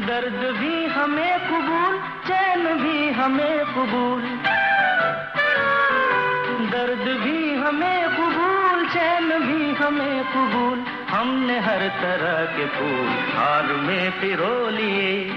दर्द 0.08 0.58
भी 0.60 0.86
हमें 0.86 1.40
कबूल, 1.40 1.98
चैन 2.28 2.78
भी 2.78 3.10
हमें 3.10 3.66
कबूल। 3.66 4.22
दर्द 6.70 7.22
भी 7.24 7.56
हमें 7.56 8.10
कबूल, 8.10 8.88
चैन 8.88 9.30
भी 9.30 9.76
हमें 9.76 10.24
कबूल। 10.24 10.84
हमने 11.10 11.60
हर 11.60 11.80
तरह 11.80 12.58
के 12.58 12.66
फूल 12.66 13.08
हार 13.08 13.64
में 13.64 14.12
पिरो 14.12 14.70
लिए। 14.70 15.30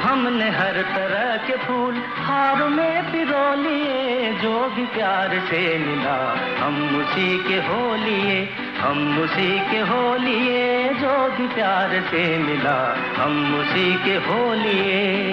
हमने 0.00 0.50
हर 0.50 0.82
तरह 0.82 1.46
के 1.46 1.56
फूल 1.56 2.02
हार 2.18 2.64
में 2.64 3.12
पिरो 3.12 3.54
लिए। 3.54 4.32
जो 4.32 4.68
भी 4.68 4.86
प्यार 4.86 5.28
से 5.28 5.78
मिला, 5.78 6.36
हम 6.64 7.00
उसी 7.00 7.48
के 7.48 7.54
हो 7.54 7.94
लिए। 7.94 8.61
हम 8.82 9.18
उसी 9.18 9.50
के 9.70 9.80
हो 9.88 10.16
लिए 10.16 10.88
जो 10.94 11.12
भी 11.36 11.46
प्यार 11.48 11.90
से 12.10 12.22
मिला, 12.38 12.78
हम 13.18 13.34
उसी 13.54 13.84
के 14.04 14.14
हो 14.24 14.38
लिए 14.54 15.32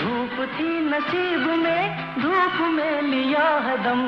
धूप 0.00 0.36
थी 0.54 0.70
नसीब 0.90 1.46
में, 1.62 1.82
धूप 2.22 2.60
में 2.70 3.02
लिया 3.02 3.48
है 3.66 3.76
दम। 3.84 4.02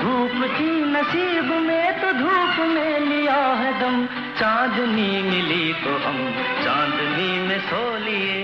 धूप 0.00 0.38
थी 0.56 0.70
नसीब 0.92 1.52
में 1.66 2.00
तो 2.00 2.12
धूप 2.12 2.66
में 2.68 3.00
लिया 3.00 3.42
है 3.60 3.72
दम। 3.80 4.06
चांदनी 4.39 5.07
मिली 5.21 5.73
तो 5.75 5.93
हम 5.97 6.17
चांदनी 6.63 7.31
में 7.47 7.59
सो 7.59 7.81
लिए 7.99 8.37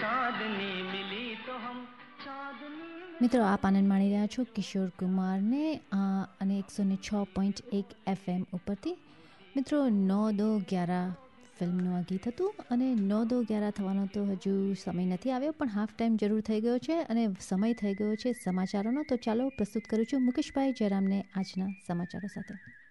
चांदनी 0.00 0.70
मिली 0.84 1.24
तो 1.46 1.56
हम 1.58 1.80
चांदनी 2.24 2.86
મિત્રો 3.20 3.42
આપ 3.44 3.66
આનંદ 3.66 3.88
માણી 3.88 4.08
રહ્યા 4.08 4.26
છો 4.26 4.46
કિશોર 4.54 4.86
કુમારને 4.98 5.64
આ 5.92 6.22
અને 6.40 6.54
એકસો 6.58 6.84
ને 6.84 6.96
છ 6.96 7.10
પોઈન્ટ 7.34 7.64
એક 7.72 7.98
એફએમ 8.06 8.42
ઉપરથી 8.52 8.96
મિત્રો 9.56 9.82
નો 10.00 10.22
દો 10.32 10.48
ગ્યારા 10.68 11.04
ફિલ્મનું 11.58 11.92
આ 11.92 12.06
ગીત 12.08 12.28
હતું 12.28 12.66
અને 12.70 12.88
નો 13.04 13.20
દો 13.24 13.42
ગ્યારા 13.42 13.70
થવાનો 13.70 14.08
તો 14.14 14.26
હજુ 14.32 14.56
સમય 14.76 15.06
નથી 15.06 15.30
આવ્યો 15.30 15.52
પણ 15.52 15.68
હાફ 15.68 15.94
ટાઈમ 15.94 16.16
જરૂર 16.16 16.42
થઈ 16.42 16.60
ગયો 16.60 16.78
છે 16.78 17.04
અને 17.04 17.24
સમય 17.40 17.74
થઈ 17.74 17.94
ગયો 17.94 18.16
છે 18.16 18.38
સમાચારોનો 18.44 19.08
તો 19.08 19.24
ચાલો 19.26 19.54
પ્રસ્તુત 19.56 19.86
કરું 19.86 20.10
છું 20.12 20.26
મુકેશભાઈ 20.26 20.72
જયરામને 20.72 21.24
આજના 21.36 21.72
સમાચારો 21.86 22.30
સાથે 22.34 22.54
आंखों 22.58 22.81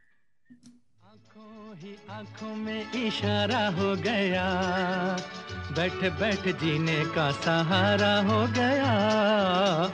ही 1.78 1.92
आंखों 2.10 2.54
में 2.58 2.82
इशारा 3.00 3.63
हो 3.72 3.90
गया 4.00 4.46
बैठ 5.72 6.00
बैठ 6.20 6.48
जीने 6.62 6.98
का 7.12 7.26
सहारा 7.40 8.13
हो 8.24 8.40
गया 8.54 8.92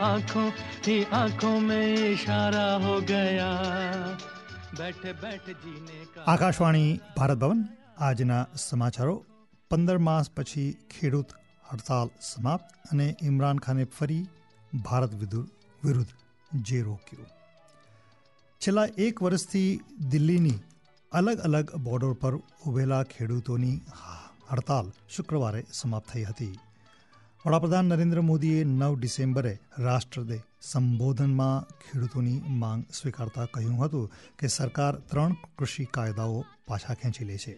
आंखों 0.06 0.46
ही 0.86 0.98
आंखों 1.13 1.60
में 1.62 1.86
इशारा 2.08 2.65
हो 2.82 2.96
गया 3.08 3.50
बैठ 4.78 5.06
बैठ 5.22 5.46
जीने 5.63 6.00
का 6.13 6.22
આકાશવાણી 6.28 6.84
ભારત 7.17 7.38
ભવન 7.41 7.62
આજના 8.02 8.38
સમાચારો 8.63 9.15
પંદર 9.72 9.98
માસ 10.02 10.28
પછી 10.36 10.67
ખેડૂત 10.91 11.30
હડતાલ 11.65 12.10
સમાપ્ત 12.24 12.67
અને 12.91 13.08
ઇમરાન 13.24 13.58
ખાને 13.60 13.86
ફરી 13.93 14.22
ભારત 14.84 15.13
વિદુ- 15.22 15.48
વિરુદ્ધ 15.82 16.13
જે 16.52 16.80
રોક્યું 16.84 17.30
છેલ્લા 18.62 18.86
એક 19.06 19.24
વર્ષથી 19.24 19.72
દિલ્હીની 20.12 20.58
અલગ 21.12 21.38
અલગ 21.40 21.77
બોર્ડર 21.77 22.12
પર 22.12 22.35
ઉભેલા 22.66 23.03
ખેડૂતોની 23.03 23.81
હડતાલ 24.51 24.87
શુક્રવારે 25.09 25.64
સમાપ્ત 25.73 26.11
થઈ 26.11 26.25
હતી. 26.25 26.55
વડાપ્રધાન 27.44 27.85
નરેન્દ્ર 27.85 28.21
મોદીએ 28.21 28.64
નવ 28.64 28.99
ડિસેમ્બરે 28.99 29.61
રાષ્ટ્રને 29.79 30.38
સંબોધનમાં 30.61 31.66
ખેડૂતોની 31.85 32.42
માંગ 32.62 32.83
સ્વીકારતા 32.92 33.47
કહ્યું 33.47 33.85
હતું 33.85 34.11
કે 34.38 34.47
સરકાર 34.47 34.94
ત્રણ 34.94 35.33
કૃષિ 35.59 35.85
કાયદાઓ 35.85 36.44
પાછા 36.66 36.94
ખેંચી 36.94 37.25
લે 37.25 37.38
છે. 37.38 37.55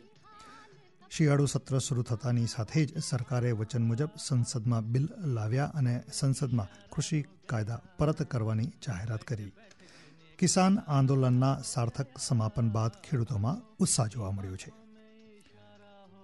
શિયાળુ 1.11 1.47
સત્ર 1.47 1.79
શરૂ 1.79 2.03
થતાની 2.03 2.47
સાથે 2.47 2.87
જ 2.87 3.03
સરકારે 3.03 3.53
વચન 3.53 3.83
મુજબ 3.83 4.11
સંસદમાં 4.27 4.85
બિલ 4.93 5.09
લાવ્યા 5.25 5.65
અને 5.65 6.03
સંસદમાં 6.13 6.73
કૃષિ 6.91 7.25
કાયદા 7.47 7.81
પરત 7.99 8.23
કરવાની 8.23 8.71
જાહેરાત 8.87 9.25
કરી. 9.25 9.53
કિસાન 10.41 10.83
આંદોલનના 10.87 11.63
સાર્થક 11.63 12.19
સમાપન 12.19 12.69
બાદ 12.71 12.93
ખેડૂતોમાં 13.03 13.63
ઉત્સાહ 13.79 14.07
જોવા 14.07 14.31
મળ્યો 14.31 14.57
છે. 14.57 14.71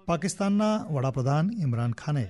પાકિસ્તાનના 0.07 0.75
વડાપ્રધાન 0.85 1.51
ઇમરાન 1.61 1.91
ખાને 1.91 2.23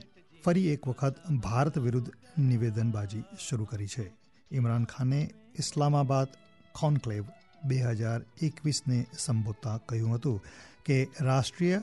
ફરી 0.43 0.67
એક 0.67 0.87
વખત 0.87 1.15
ભારત 1.41 1.75
વિરુદ્ધ 1.77 2.09
નિવેદનબાજી 2.37 3.23
શરૂ 3.39 3.65
કરી 3.65 3.87
છે. 3.87 4.05
ઇમરાન 4.51 4.85
ખાને 4.85 5.21
ઇસ્લામાબાદ 5.59 6.29
કોન્ક્લેવ 6.71 7.25
બે 7.65 7.77
હજાર 7.81 8.21
એકવીસને 8.41 8.99
સંબોધતા 9.17 9.77
કહ્યું 9.77 10.15
હતું 10.15 10.41
કે 10.85 10.97
રાષ્ટ્રીય 11.21 11.79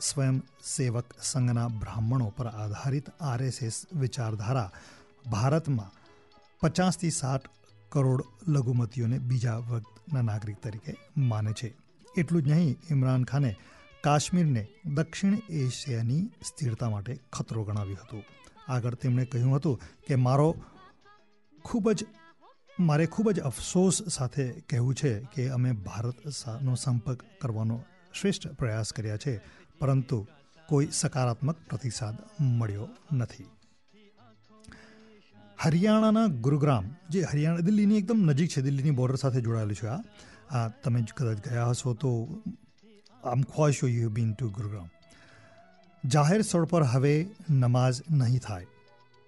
સ્વયંસેવક 0.00 1.08
સંઘના 1.22 1.68
બ્રાહ્મણો 1.68 2.28
પર 2.36 2.46
આધારિત 2.46 3.06
આરએસએસ 3.20 3.86
વિચારધારા 3.92 4.70
ભારતમાં 5.30 5.92
પચાસથી 6.60 7.10
સાઠ 7.10 7.46
કરોડ 7.92 8.22
લઘુમતીઓને 8.48 9.18
બીજા 9.18 9.56
વર્ગના 9.56 10.22
નાગરિક 10.22 10.58
તરીકે 10.62 10.96
માને 11.16 11.52
છે. 11.52 11.68
એટલું 12.18 12.42
જ 12.42 12.48
નહીં, 12.48 12.76
ઇમરાન 12.90 13.24
ખાને 13.24 13.56
કાશ્મીરને 14.00 14.66
દક્ષિણ 14.86 15.36
એશિયાની 15.50 16.22
સ્થિરતા 16.44 16.90
માટે 16.90 17.18
ખતરો 17.32 17.64
ગણાવ્યું 17.64 17.98
હતું. 18.02 18.22
આગળ 18.68 18.94
તેમણે 18.94 19.24
કહ્યું 19.24 19.56
હતું 19.56 19.80
કે, 20.08 20.14
મારો 20.14 20.48
ખૂબ 21.64 21.90
જ, 21.92 22.04
મારે 22.80 23.06
ખૂબ 23.06 23.30
જ 23.30 23.40
અફસોસ 23.40 24.02
સાથે 24.08 24.52
કહેવું 24.52 24.94
છે 24.94 25.12
કે 25.34 25.48
અમે 25.48 25.72
ભારતનો 25.72 26.74
સંપર્ક 26.74 27.22
કરવાનો 27.40 27.80
શ્રેષ્ઠ 28.20 28.48
પ્રયાસ 28.48 28.92
કર્યા 28.92 29.16
છે, 29.16 29.40
પરંતુ 29.78 30.26
કોઈ 30.66 30.88
સકારાત્મક 30.92 31.56
પ્રતિસાદ 31.68 32.14
મળ્યો 32.40 32.88
નથી. 33.12 33.46
હરિયાણાના 35.64 36.26
ગુરુગ્રામ, 36.26 36.84
જે 37.10 37.22
હરિયાણા, 37.22 37.58
દિલ્હીની 37.58 37.98
એકદમ 37.98 38.18
નજીક 38.18 38.50
છે, 38.50 38.62
દિલ્હીની 38.62 38.90
બોર્ડર 38.90 39.16
સાથે 39.16 39.40
જોડાયેલું 39.40 39.74
છે 39.74 39.86
આ. 39.86 39.98
આ 40.58 40.68
તમે 40.68 41.04
કદાચ 41.16 41.48
ગયા 41.48 41.66
હશો 41.66 41.94
તો 41.94 42.40
આમ 43.24 43.42
ખ્વાઇશ 43.42 43.84
યુ 43.84 44.10
બીન 44.10 44.32
ટુ 44.32 44.50
ગુરુગ્રામ. 44.50 44.88
જાહેર 46.08 46.42
સ્થળ 46.42 46.64
પર 46.64 46.82
હવે 46.82 47.26
નમાઝ 47.50 48.02
નહીં 48.10 48.38
થાય. 48.38 48.66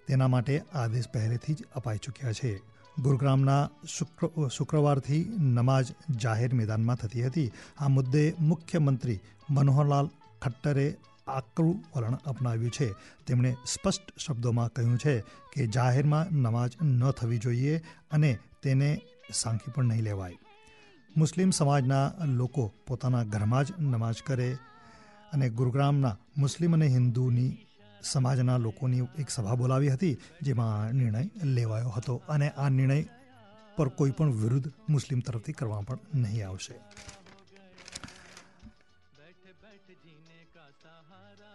તેના 0.07 0.29
માટે 0.29 0.63
આદેશ 0.75 1.09
પહેલેથી 1.09 1.55
જ 1.55 1.57
અપાઈ 1.75 1.99
ચૂક્યા 1.99 2.33
છે. 2.33 2.59
ગુરુગ્રામના 2.99 3.71
શુક્ર, 3.89 4.49
શુક્રવારથી 4.49 5.33
નમાઝ 5.39 5.87
જાહેર 6.17 6.55
મેદાનમાં 6.55 6.97
થતી 6.97 7.27
હતી. 7.27 7.53
આ 7.79 7.89
મુદ્દે 7.89 8.35
મુખ્યમંત્રી 8.41 9.21
મનોહરલાલ 9.51 10.09
ખટ્ટરે 10.43 10.97
આકરું 11.27 11.85
વલણ 11.97 12.15
અપનાવ્યું 12.15 12.71
છે. 12.71 12.95
તેમણે 13.27 13.57
સ્પષ્ટ 13.67 14.19
શબ્દોમાં 14.19 14.73
કહ્યું 14.73 14.99
છે 14.99 15.21
કે 15.53 15.67
જાહેરમાં 15.67 16.27
નમાજ 16.27 16.73
ન 16.83 17.11
થવી 17.11 17.39
જોઈએ 17.39 17.83
અને 18.11 18.39
તેને 18.63 19.01
સાંખી 19.33 19.71
પણ 19.71 19.85
નહીં 19.85 20.03
લેવાય. 20.03 20.39
મુસ્લિમ 21.17 21.51
સમાજના 21.51 22.13
લોકો 22.25 22.73
પોતાના 22.87 23.25
ઘરમાં 23.25 23.65
જ 23.65 23.73
નમાઝ 23.79 24.23
કરે 24.23 24.57
અને 25.33 25.49
ગુરુગ્રામના 25.49 26.17
મુસ્લિમ 26.37 26.75
અને 26.75 26.87
હિન્દુની 26.87 27.67
સમાજના 28.03 28.57
લોકોની 28.57 29.01
એક 29.19 29.31
સભા 29.31 29.55
બોલાવી 29.55 29.89
હતી, 29.89 30.17
જેમાં 30.43 30.83
આ 30.83 30.93
નિર્ણય 30.93 31.31
લેવાયો 31.45 31.89
હતો 31.89 32.23
અને 32.29 32.49
આ 32.51 32.69
નિર્ણય 32.69 33.03
પર 33.77 33.89
કોઈ 33.89 34.11
પણ 34.11 34.33
વિરુદ્ધ 34.33 34.73
મુસ્લિમ 34.89 35.21
તરફથી 35.21 35.53
કરવામાં 35.53 35.85
પણ 35.85 35.99
નહીં 36.15 36.49
આવશે. 36.49 36.75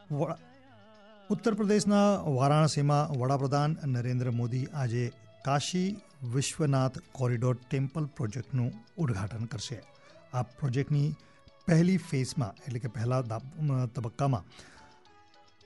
ઉત્તર 0.10 1.54
પ્રદેશના 1.58 2.06
વારાણસીમાં 2.36 3.12
વડાપ્રધાન 3.20 3.74
નરેન્દ્ર 3.92 4.30
મોદી 4.32 4.62
આજે 4.74 5.04
કાશી 5.46 5.90
વિશ્વનાથ 6.34 6.98
કોરિડોર 7.12 7.58
ટેમ્પલ 7.60 8.06
પ્રોજેક્ટનું 8.18 8.72
ઉદ્ઘાટન 8.98 9.46
કરશે. 9.52 9.78
આ 10.34 10.44
પ્રોજેક્ટની 10.60 11.16
પહેલી 11.68 12.00
ફેઝમાં, 12.10 12.58
એટલે 12.66 12.80
કે 12.80 12.90
પહેલા 12.96 13.22
તબક્કામાં 13.94 14.50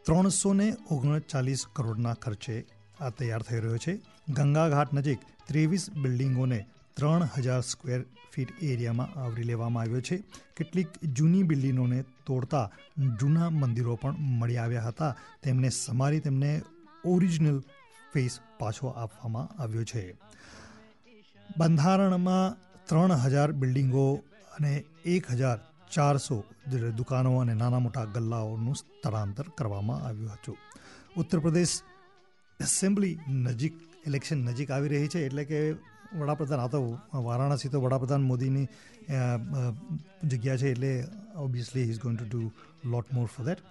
ત્રણસો 0.05 0.51
ને 0.53 0.67
ઓગણચાલીસ 0.91 1.63
કરોડના 1.75 2.21
ખર્ચે 2.23 2.57
આ 2.99 3.11
તૈયાર 3.17 3.43
થઈ 3.47 3.61
રહ્યો 3.63 3.83
છે. 3.85 3.93
ગંગા 4.29 4.67
ઘાટ 4.69 4.91
નજીક 4.93 5.21
ત્રેવીસ 5.47 5.85
બિલ્ડિંગોને 6.01 6.59
ત્રણ 6.97 7.27
હજાર 7.37 7.61
સ્ક્વેર 7.61 8.01
ફીટ 8.33 8.51
એરિયામાં 8.61 9.13
આવરી 9.19 9.43
લેવામાં 9.43 9.83
આવ્યો 9.83 10.01
છે. 10.01 10.17
કેટલીક 10.57 10.89
જૂની 11.03 11.43
બિલ્ડિંગોને 11.43 11.99
તોડતા 12.25 12.67
જૂના 13.19 13.49
મંદિરો 13.49 13.95
પણ 13.95 14.15
મળી 14.39 14.57
આવ્યા 14.57 14.81
હતા. 14.81 15.15
તેમને 15.43 15.69
સમારી 15.69 16.19
તેમને 16.19 16.61
ઓરિજિનલ 17.05 17.59
ફેસ 18.13 18.39
પાછો 18.59 18.87
આપવામાં 18.87 19.61
આવ્યો 19.61 19.83
છે. 19.83 20.03
બંધારણમાં 21.57 22.57
ત્રણ 22.89 23.11
હજાર 23.11 23.51
બિલ્ડિંગો 23.51 24.07
અને 24.57 24.73
એક 25.05 25.31
હજાર 25.31 25.59
ચારસો 25.91 26.37
દુકાનો 26.97 27.31
અને 27.37 27.53
નાના 27.53 27.79
મોટા 27.79 28.05
ગલ્લાઓનું 28.05 28.75
સ્થળાંતર 28.75 29.45
કરવામાં 29.57 30.05
આવ્યું 30.07 30.33
હતું. 30.33 30.57
ઉત્તર 31.17 31.39
પ્રદેશ 31.39 31.73
એસેમ્બલી 32.59 33.19
નજીક, 33.27 33.73
ઇલેક્શન 34.07 34.39
નજીક 34.45 34.71
આવી 34.71 34.89
રહી 34.89 35.07
છે 35.07 35.25
એટલે 35.25 35.43
કે 35.45 35.59
વડાપ્રધાન, 36.19 36.61
આ 36.63 36.73
તો 36.73 36.79
વારાણસી 37.27 37.71
તો 37.73 37.83
વડાપ્રધાન 37.85 38.23
મોદીની 38.31 38.67
જગ્યા 40.31 40.59
છે 40.61 40.71
એટલે 40.73 40.91
obviously 41.45 41.85
is 41.91 41.99
going 42.03 42.17
to 42.19 42.27
do 42.31 42.41
lot 42.91 43.13
more 43.17 43.27
for 43.35 43.45
that 43.49 43.61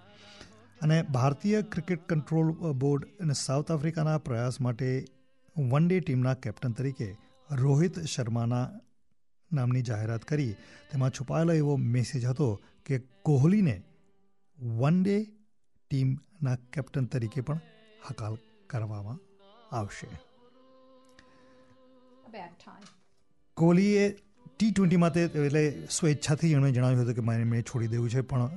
અને 0.81 0.97
ભારતીય 1.17 1.59
ક્રિકેટ 1.73 2.07
કંટ્રોલ 2.09 2.49
બોર્ડ 2.83 3.03
અને 3.23 3.35
સાઉથ 3.41 3.69
આફ્રિકાના 3.75 4.17
પ્રયાસ 4.27 4.57
માટે 4.67 4.89
વન 5.55 5.85
ડે 5.87 5.99
ટીમના 6.01 6.35
કેપ્ટન 6.45 6.73
તરીકે 6.79 7.09
રોહિત 7.49 7.95
શર્માના 8.13 8.65
નામની 9.51 9.83
જાહેરાત 9.89 10.23
કરી. 10.25 10.53
તેમાં 10.89 11.15
છુપાયેલો 11.17 11.53
એવો 11.61 11.73
મેસેજ 11.95 12.23
હતો 12.31 12.47
કે 12.85 12.95
કોહલીને 13.27 13.75
વન 14.79 14.97
ડે 15.03 15.17
ટીમના 15.91 16.57
કેપ્ટન 16.73 17.09
તરીકે 17.13 17.41
પણ 17.47 17.61
હકાલ 18.07 18.35
કરવામાં 18.69 19.19
આવશે. 19.71 20.07
કોહલીએ 23.57 24.05
ટી 24.57 24.71
ટ્વેન્ટીમાં 24.71 25.13
તે 25.13 25.21
એટલે 25.21 25.63
સ્વેચ્છાથી 25.87 26.53
એમણે 26.53 26.71
જણાવ્યું 26.71 27.03
હતું 27.03 27.15
કે 27.15 27.21
મારે 27.21 27.43
મેં 27.43 27.63
છોડી 27.63 27.87
દેવું 27.87 28.09
છે, 28.09 28.21
પણ 28.21 28.49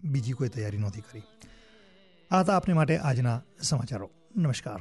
બીજી 0.00 0.32
કોઈ 0.32 0.48
તૈયારી 0.48 0.78
નહોતી 0.78 1.00
કરી. 1.00 1.22
આ 2.30 2.40
હતા 2.40 2.56
આપને 2.56 2.74
માટે 2.74 2.98
આજના 2.98 3.36
સમાચારો. 3.62 4.10
નમસ્કાર. 4.36 4.80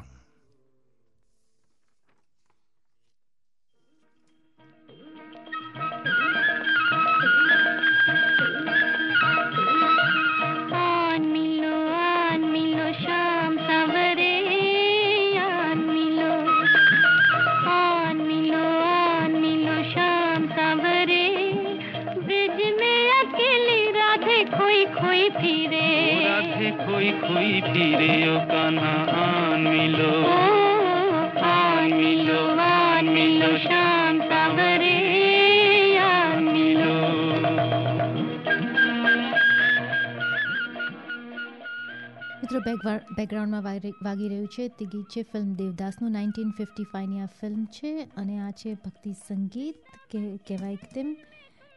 બેકગ્રાઉન્ડમાં 43.62 44.05
વાગી 44.07 44.30
રહ્યું 44.30 44.47
છે. 44.47 44.68
તે 44.70 44.86
ગીત 44.86 45.07
છે 45.09 45.22
ફિલ્મ 45.32 45.49
દેવદાસનું. 45.55 46.12
નાઇન્ટીન 46.12 46.55
ફિફ્ટી 46.57 46.88
ફાઇવની 46.93 47.22
આ 47.22 47.34
ફિલ્મ 47.41 47.66
છે 47.76 47.91
અને 48.16 48.36
આ 48.39 48.51
છે 48.62 48.74
ભક્તિ 48.86 49.12
સંગીત 49.28 49.76
કે 50.12 50.24
કહેવાય 50.47 50.93
તેમ 50.95 51.09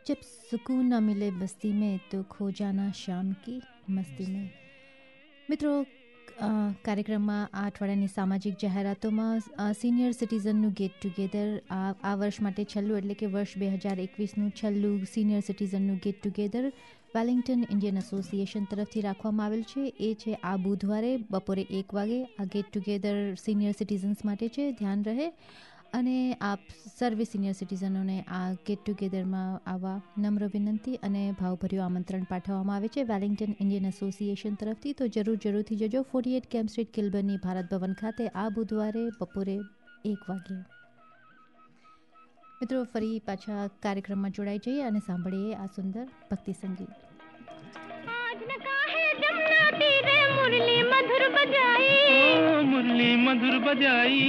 જબ 0.06 0.20
સુકૂન 0.50 0.86
ન 0.90 1.02
મિલે 1.02 1.28
બસ્તી 1.40 1.74
મેં 1.74 2.00
તો 2.10 2.22
ખો 2.30 2.50
જાના 2.60 2.92
શામ 2.94 3.34
કી 3.44 3.60
મસ્તી 3.90 4.30
મેં. 4.32 4.48
મિત્રો 5.48 5.72
કાર્યક્રમમાં 6.84 7.44
આ 7.44 7.64
અઠવાડિયાની 7.66 8.12
સામાજિક 8.14 8.54
જાહેરાતોમાં 8.62 9.42
સિનિયર 9.80 10.12
સિટીઝનનું 10.12 10.72
ગેટ 10.80 10.96
ટુગેધર 10.96 11.48
આ 11.70 12.14
વર્ષ 12.14 12.40
માટે 12.40 12.64
છેલ્લું 12.72 12.98
એટલે 13.00 13.14
કે 13.14 13.26
વર્ષ 13.26 13.60
બે 13.62 13.68
હજાર 13.76 13.98
એકવીસનું 14.06 14.50
છેલ્લું 14.60 14.96
senior 15.12 15.42
સિટીઝનનું 15.48 16.00
get 16.06 16.18
together 16.22 16.64
Wellington 17.14 17.64
Indian 17.70 17.96
association 17.96 18.64
તરફથી 18.64 19.00
રાખવામાં 19.00 19.46
આવેલ 19.46 19.62
છે. 19.62 19.94
એ 20.00 20.14
છે, 20.14 20.34
આ 20.34 20.56
બુધવારે 20.56 21.16
બપોરે 21.30 21.62
એક 21.62 21.94
વાગે 21.94 22.24
આ 22.24 22.44
ગેટ 22.44 22.64
ટુગેધર 22.72 23.34
સિનિયર 23.34 23.72
સિટીઝન્સ 23.78 24.16
માટે 24.24 24.48
છે. 24.48 24.72
ધ્યાન 24.72 25.04
રહે. 25.04 25.30
અને 25.92 26.34
આપ 26.40 26.58
સર્વે 26.98 27.24
સિનિયર 27.24 27.52
સિટીઝનોને 27.52 28.22
આ 28.22 28.52
ગેટ 28.52 28.78
ટુગેધરમાં 28.86 29.70
આવવા 29.70 30.00
નમ્ર 30.18 30.46
વિનંતી 30.46 30.94
અને 30.96 31.32
ભાવભર્યું 31.40 31.84
આમંત્રણ 31.84 32.22
પાઠવવામાં 32.22 32.76
આવે 32.76 32.88
છે. 32.88 33.02
વેલિંગ્ટન 33.02 33.54
ઇન્ડિયન 33.60 33.86
એસોસિએશન 33.86 34.54
તરફથી 34.54 34.92
તો 34.92 35.06
જરૂર 35.06 35.36
જરૂરથી 35.36 35.76
જજો. 35.76 36.02
ફોર્ટી 36.02 36.36
એટ 36.36 36.46
કેમ 36.46 36.66
સ્ટ્રીટ 36.66 36.94
કિલબરની 36.94 37.36
ભારત 37.36 37.70
ભવન 37.70 37.92
ખાતે 37.92 38.28
આ 38.28 38.48
બુધવારે 38.48 39.08
બપોરે 39.20 39.58
એક 40.04 40.18
વાગ્યે. 40.28 40.64
મિત્રો, 42.62 42.84
ફરી 42.84 43.18
પાછા 43.18 43.66
કાર્યક્રમમાં 43.66 44.30
જોડાઈ 44.30 44.58
જઈએ 44.58 44.82
અને 44.82 44.98
સાંભળીએ 44.98 45.54
આ 45.54 45.66
સુંદર 45.66 46.08
ભક્તિ 46.30 46.52
સંગીત. 46.52 47.03
तीरे 49.80 50.18
मुरली 50.34 50.82
मधुर 50.82 51.28
बजाई। 51.36 51.92
मुरली 52.64 53.14
मधुर 53.16 53.58
बजाई। 53.58 54.22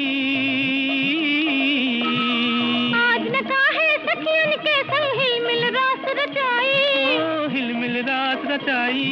आज 2.96 3.28
न 3.36 3.42
काहे 3.52 3.88
सखियन 4.06 4.52
के 4.66 4.76
संग 4.84 5.20
हिल 5.20 5.46
मिल 5.46 5.64
रास 5.76 6.06
रचाई। 6.20 7.18
ओ 7.18 7.48
हिलमिल 7.48 7.98
रात 8.10 8.46
रचाई। 8.52 9.10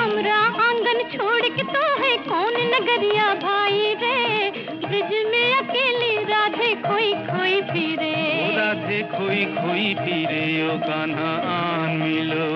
हमरा 0.00 0.38
आँगन 0.66 1.02
छोड़ 1.14 1.46
के 1.56 1.62
तो 1.62 1.84
है 2.02 2.16
कौन 2.28 2.56
नगरिया 2.74 3.32
भाई 3.44 3.94
रे? 4.02 4.50
ब्रिज 4.86 5.12
में 5.32 5.54
अकेली 5.54 6.16
राधे 6.24 6.74
खोई 6.86 7.12
खोई 7.28 7.60
फिरे। 7.70 8.14
राधे 8.56 9.02
खोई 9.16 9.44
खोई 9.54 9.94
फिरे 9.94 10.44
ओ 10.68 10.78
कान्हा 10.78 11.30
आन 11.54 11.96
मिलो। 11.96 12.46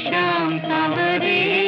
श्याम 0.00 0.56
सांवरे 0.58 1.59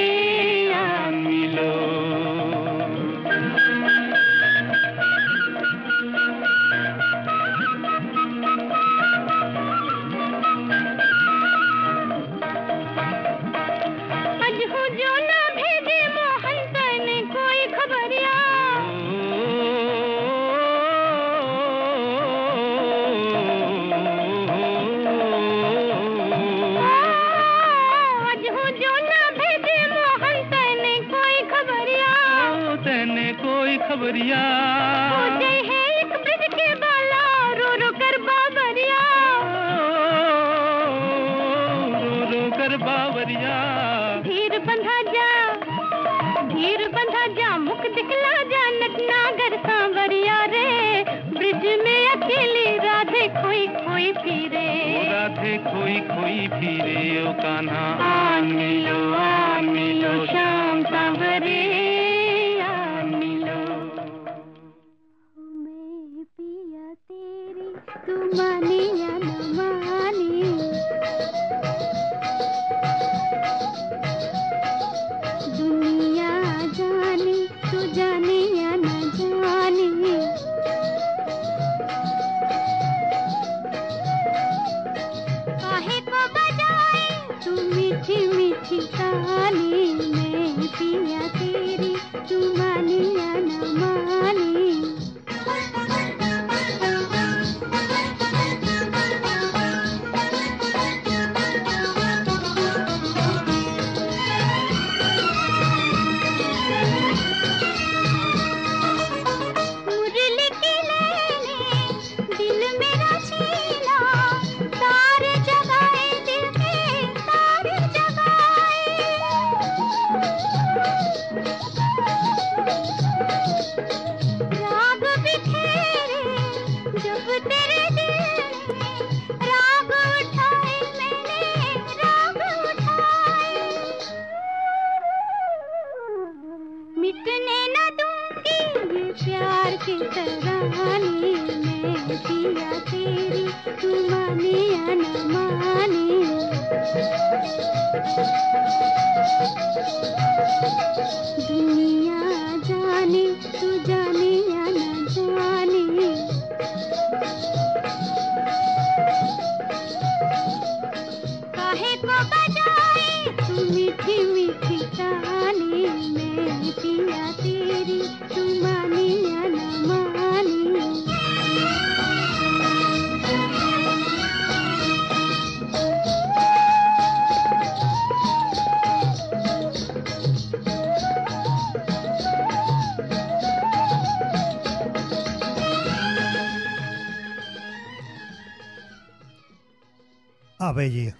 तन्हा 57.69 58.22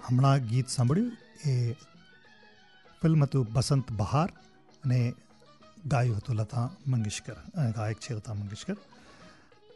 હમણાં 0.10 0.38
ગીત 0.38 0.68
સાંભળ્યું 0.68 1.12
એ 1.49 1.74
ફિલ્મ 3.01 3.24
હતું 3.24 3.54
બસંત 3.54 3.91
બહાર 3.91 4.30
અને 4.84 5.14
ગાયું 5.86 6.18
હતું 6.18 6.36
લતા 6.36 6.70
મંગેશકર 6.88 7.36
ગાયક 7.72 7.97
છે 7.97 8.14
લતા 8.14 8.34
મંગેશકર. 8.34 8.76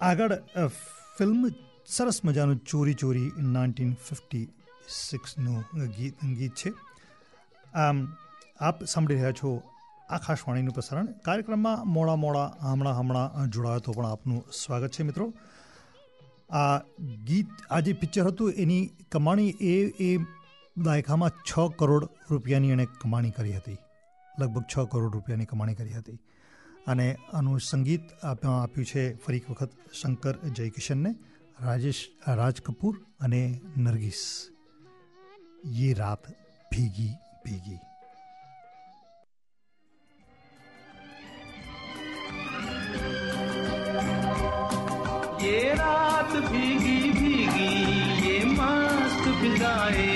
આગળ 0.01 0.35
ફિલ્મ 1.17 1.49
સરસ 1.87 2.25
મજાનું 2.25 2.57
ચોરી 2.57 2.93
ચોરી 2.93 3.31
નાઇન્ટીન 3.37 3.93
ફિફ્ટી 3.93 4.47
સિક્સનું 4.89 5.87
ગીત 5.97 6.25
ગીત 6.25 6.53
છે. 6.55 6.73
આમ, 7.73 8.13
આપ 8.59 8.83
સાંભળી 8.83 9.15
રહ્યા 9.15 9.31
છો 9.31 9.61
આકાશવાણીનું 10.09 10.73
પ્રસારણ. 10.73 11.05
કાર્યક્રમમાં 11.05 11.87
મોડા 11.87 12.15
મોડા 12.15 12.55
હમણાં 12.61 12.99
હમણાં 12.99 13.49
જોડાયો 13.49 13.79
તો 13.79 13.91
પણ 13.91 14.05
આપનું 14.05 14.45
સ્વાગત 14.51 14.91
છે 14.91 15.03
મિત્રો. 15.03 15.33
આ 16.49 16.77
ગીત, 17.25 17.47
આ 17.69 17.79
જે 17.79 17.93
પિક્ચર 17.93 18.23
હતું, 18.27 18.51
એની 18.51 18.89
કમાણી 19.11 19.49
એ 19.49 19.87
એ 19.89 20.17
દાયકામાં 20.77 21.29
છ 21.29 21.59
કરોડ 21.75 22.07
રૂપિયાની 22.31 22.69
એણે 22.69 22.85
કમાણી 22.85 23.31
કરી 23.31 23.53
હતી. 23.53 23.77
લગભગ 24.39 24.61
છ 24.61 24.79
કરોડ 24.91 25.13
રૂપિયાની 25.13 25.45
કમાણી 25.45 25.75
કરી 25.75 25.93
હતી. 25.93 26.19
અને 26.87 27.17
આનું 27.33 27.59
સંગીત 27.59 28.01
આપ્યું 28.23 28.85
છે 28.85 29.15
ફરી 29.15 29.37
એક 29.37 29.49
વખત 29.49 29.69
શંકર 30.01 30.37
જયકિશનને, 30.37 31.15
રાજેશ 31.61 32.07
રાજ 32.27 32.61
કપૂર 32.61 33.05
અને 33.19 33.61
નરગીસ. 33.77 34.49
યે 35.65 35.93
રાત 35.93 36.29
ભીગી 36.71 37.09
ભીગી. 37.45 37.77
रात 46.27 46.51
भीगी 46.51 47.11
भीगी 47.11 47.67
ये 48.27 48.43
मस्त 48.45 49.23
फिजाएं 49.41 50.06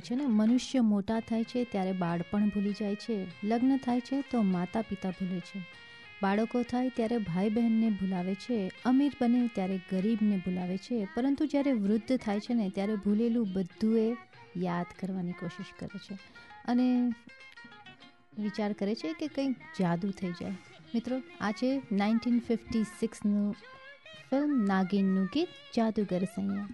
હોય 0.00 0.16
છે 0.16 0.22
ને, 0.22 0.26
મનુષ્ય 0.26 0.80
મોટા 0.80 1.20
થાય 1.20 1.44
છે 1.44 1.64
ત્યારે 1.64 1.92
બાળપણ 1.92 2.48
ભૂલી 2.48 2.72
જાય 2.72 2.94
છે, 2.94 3.26
લગ્ન 3.44 3.76
થાય 3.76 4.00
છે 4.00 4.20
તો 4.20 4.42
માતા 4.42 4.80
પિતા 4.80 5.10
ભૂલે 5.10 5.40
છે. 5.40 5.60
બાળકો 6.22 6.62
થાય 6.62 6.88
ત્યારે 6.88 7.18
ભાઈ 7.18 7.48
બહેનને 7.48 7.90
ભૂલાવે 7.90 8.34
છે, 8.34 8.70
અમીર 8.84 9.12
બને 9.20 9.50
ત્યારે 9.54 9.76
ગરીબને 9.76 10.36
ભૂલાવે 10.36 10.76
છે, 10.76 11.08
પરંતુ 11.14 11.46
જ્યારે 11.46 11.72
વૃદ્ધ 11.72 12.16
થાય 12.16 12.40
છે 12.40 12.54
ને, 12.54 12.70
ત્યારે 12.70 12.96
ભૂલેલું 12.96 13.52
બધું 13.52 13.98
એ 13.98 14.16
યાદ 14.56 14.86
કરવાની 15.00 15.32
કોશિશ 15.32 15.72
કરે 15.78 15.98
છે 15.98 16.18
અને 16.64 17.14
વિચાર 18.38 18.72
કરે 18.72 18.94
છે 18.94 19.12
કે 19.12 19.26
કંઈક 19.26 19.56
જાદુ 19.80 20.10
થઈ 20.10 20.30
જાય. 20.30 20.56
મિત્રો 20.94 21.22
આ 21.40 21.52
છે 21.52 21.82
નાઇન્ટીન 21.92 22.38
ફિફ્ટી 22.38 22.82
સિક્સનું 22.82 23.54
ફિલ્મ 24.30 24.64
નાગિનનું 24.64 25.24
ગીત 25.24 25.48
જાદુગર 25.76 26.24
સૈયા. 26.24 26.68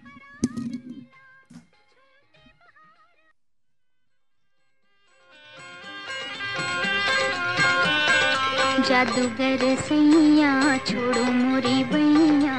जादूगर 8.97 9.63
सैया 9.79 10.51
छोड़ो 10.77 11.23
मोरी 11.31 11.83
बैया 11.83 12.55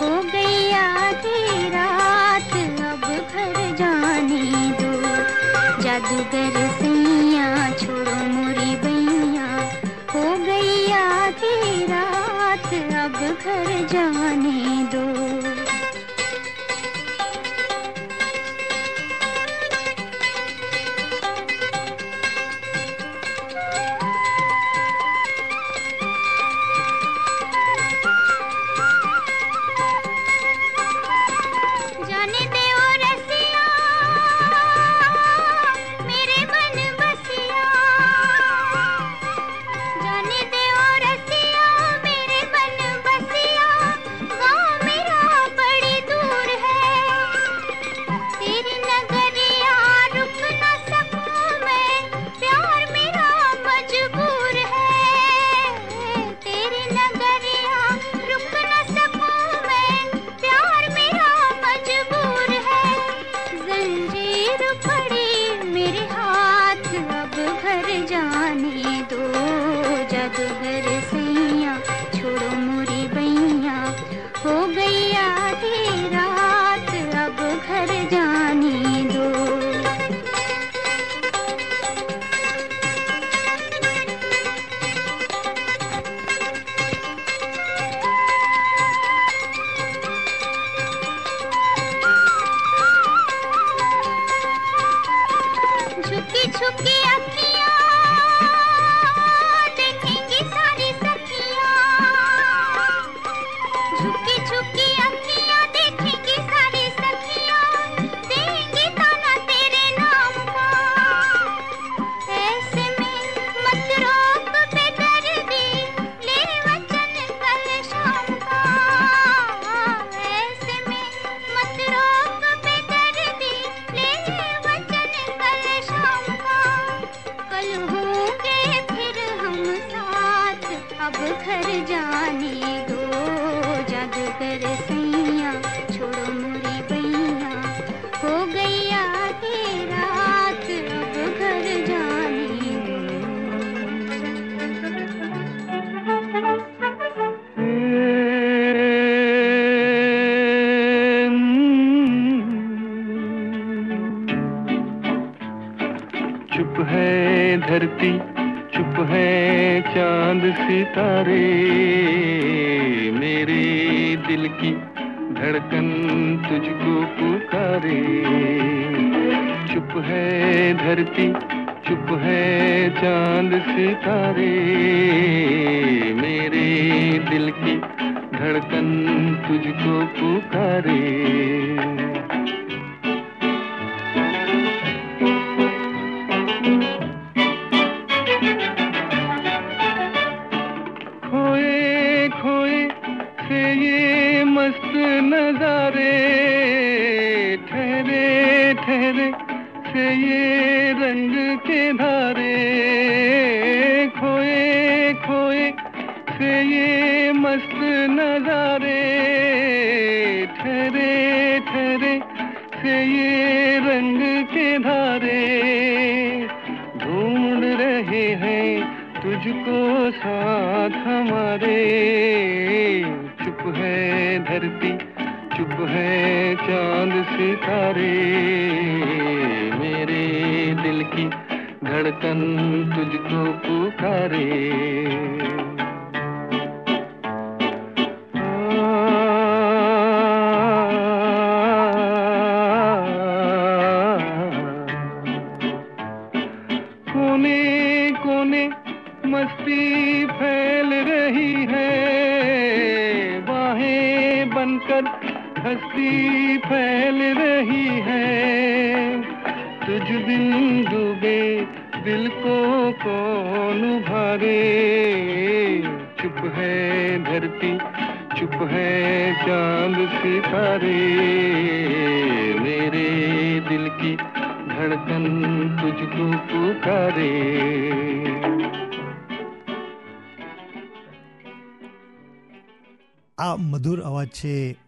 हो 0.00 0.08
गया 0.22 0.82
रात, 1.74 2.52
अब 2.88 3.06
घर 3.32 3.54
जाने 3.76 4.42
दो। 4.80 4.92
जादूगर 5.82 6.58
सैया 6.80 7.70
छोड़ो 7.70 8.16
मोरी 8.34 8.76
बैया 8.84 9.48
हो 10.14 10.24
गया 10.44 11.06
रात, 11.92 12.72
अब 13.04 13.18
घर 13.44 13.88
जाने 13.92 14.84
दो। 14.94 15.51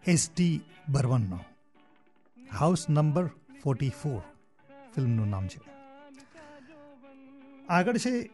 એસટી 0.07 0.61
બર્વનનો 0.89 1.39
હાઉસ 2.59 2.89
નંબર 2.89 3.29
ફોર્ટી 3.63 3.89
ફોર 3.89 4.21
ફિલ્મનું 4.95 5.29
નામ 5.29 5.47
છે. 5.47 5.61
આગળ 7.69 7.97
છે 7.97 8.29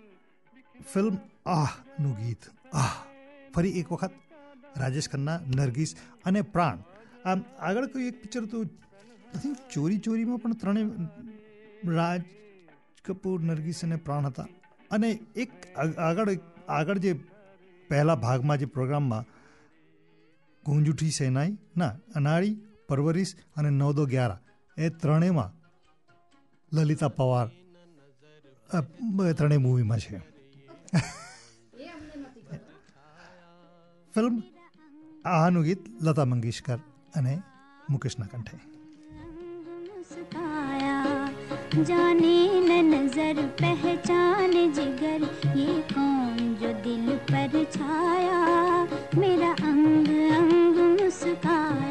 ફિલ્મ 0.94 1.18
આહનું 1.46 2.16
ગીત. 2.18 2.38
આહ. 2.74 3.06
ફરી 3.54 3.80
એક 3.80 3.92
વખત 3.92 4.12
રાજેશ 4.78 5.10
ખન્ના, 5.10 5.40
નરગીસ 5.56 5.96
અને 6.26 6.42
પ્રાણ. 6.42 6.78
આમ 7.26 7.44
આગળ 7.60 7.86
કોઈ 7.86 8.04
એક 8.04 8.22
પિક્ચર 8.22 8.46
તો 8.46 8.62
આઈ 8.62 9.56
ચોરી 9.74 9.98
ચોરીમાં 9.98 10.38
પણ 10.38 10.54
ત્રણેય 10.54 10.84
રાજ 11.86 12.22
કપૂર, 13.06 13.42
નરગીસ 13.42 13.84
અને 13.84 13.96
પ્રાણ 13.96 14.26
હતા. 14.26 14.48
અને 14.92 15.20
એક 15.36 15.78
આગળ 15.78 16.38
આગળ 16.70 16.98
જે 16.98 17.14
પહેલા 17.88 18.16
ભાગમાં 18.16 18.58
જે 18.58 18.66
પ્રોગ્રામમાં 18.66 19.41
ગુંજ 20.66 20.90
ઉઠી 20.90 21.10
સેનાઈ, 21.10 21.58
ના, 21.78 21.96
અનાળી, 22.16 22.58
પરવરીશ 22.88 23.36
અને 23.56 23.70
નવદો 23.70 24.06
ગ્યારા. 24.06 24.40
એ 24.78 24.90
ત્રણેયમાં 24.90 25.50
લલિતા 26.74 27.08
પવાર 27.08 27.48
ત્રણેય 29.34 29.58
મૂવીમાં 29.58 30.00
છે. 30.00 30.18
ફિલ્મ 34.14 34.44
આનું 35.26 35.64
ગીત 35.64 36.04
લતા 36.04 36.26
મંગેશકર 36.26 36.78
અને 37.16 37.42
મુકેશના 37.90 38.26
કંઠે. 38.26 38.71
जाने 41.71 42.39
न 42.61 42.81
नजर 42.85 43.43
पहचान 43.61 44.53
जिगर 44.75 45.23
ये 45.59 45.67
कौन 45.93 46.55
जो 46.61 46.73
दिल 46.85 47.17
पर 47.31 47.65
छाया 47.73 48.41
मेरा 49.19 49.51
अंग 49.71 50.09
अंग 50.39 50.79
मुस्काया 51.01 51.90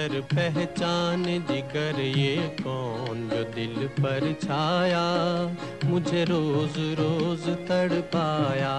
नजर 0.00 0.20
पहचान 0.32 1.24
जिगर 1.48 1.98
ये 2.00 2.36
कौन 2.60 3.18
जो 3.28 3.42
दिल 3.54 3.86
पर 3.98 4.24
छाया 4.42 5.02
मुझे 5.84 6.22
रोज 6.30 6.78
रोज 7.00 7.44
तड़पाया 7.68 8.72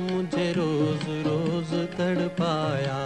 मुझे 0.00 0.50
रोज 0.56 1.06
रोज 1.26 1.72
तड़पाया 1.94 2.98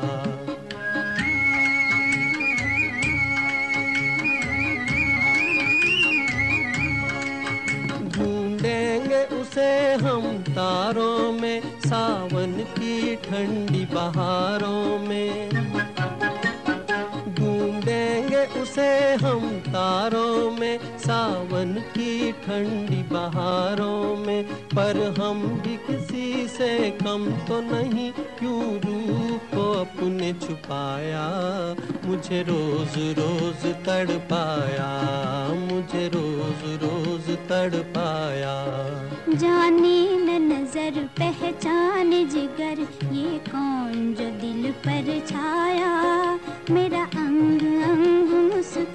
ढूंढेंगे 8.16 9.24
उसे 9.40 9.70
हम 10.04 10.26
तारों 10.50 11.32
में 11.32 11.60
सावन 11.86 12.60
की 12.78 13.16
ठंडी 13.24 13.84
बहारों 13.94 14.98
में 15.08 15.61
उसे 18.73 19.13
हम 19.13 19.59
तारों 19.59 20.51
में, 20.51 20.79
सावन 20.97 21.73
की 21.73 22.31
ठंडी 22.31 23.03
बहारों 23.03 24.17
में, 24.17 24.43
पर 24.43 25.21
हम 25.21 25.43
भी 25.43 25.77
किसी 25.77 26.47
से 26.47 26.91
कम 26.91 27.31
तो 27.47 27.61
नहीं, 27.61 28.11
क्यों 28.11 28.63
रूप 28.63 29.41
को 29.52 29.62
अपने 29.80 30.32
छुपाया 30.42 31.24
मुझे 32.06 32.42
रोज 32.48 32.96
रोज 33.18 33.64
तड़पाया 33.86 34.88
मुझे 35.60 36.06
रोज 36.14 36.62
रोज 36.82 37.30
तड़पाया 37.48 38.54
जाने 39.42 39.98
न 40.18 40.40
नजर 40.52 41.02
पहचान 41.18 42.12
जिगर 42.34 42.80
ये 43.14 43.38
कौन 43.50 44.14
जो 44.18 44.30
दिल 44.40 44.70
पर 44.86 45.18
छाया 45.28 45.92
मेरा 46.70 47.02
अंग 47.24 47.62
अंग 47.90 48.32
मुस्काया 48.52 48.91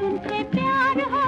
गया 0.00 0.06
उनसे 0.06 0.42
प्यार 0.54 1.00
हो 1.14 1.19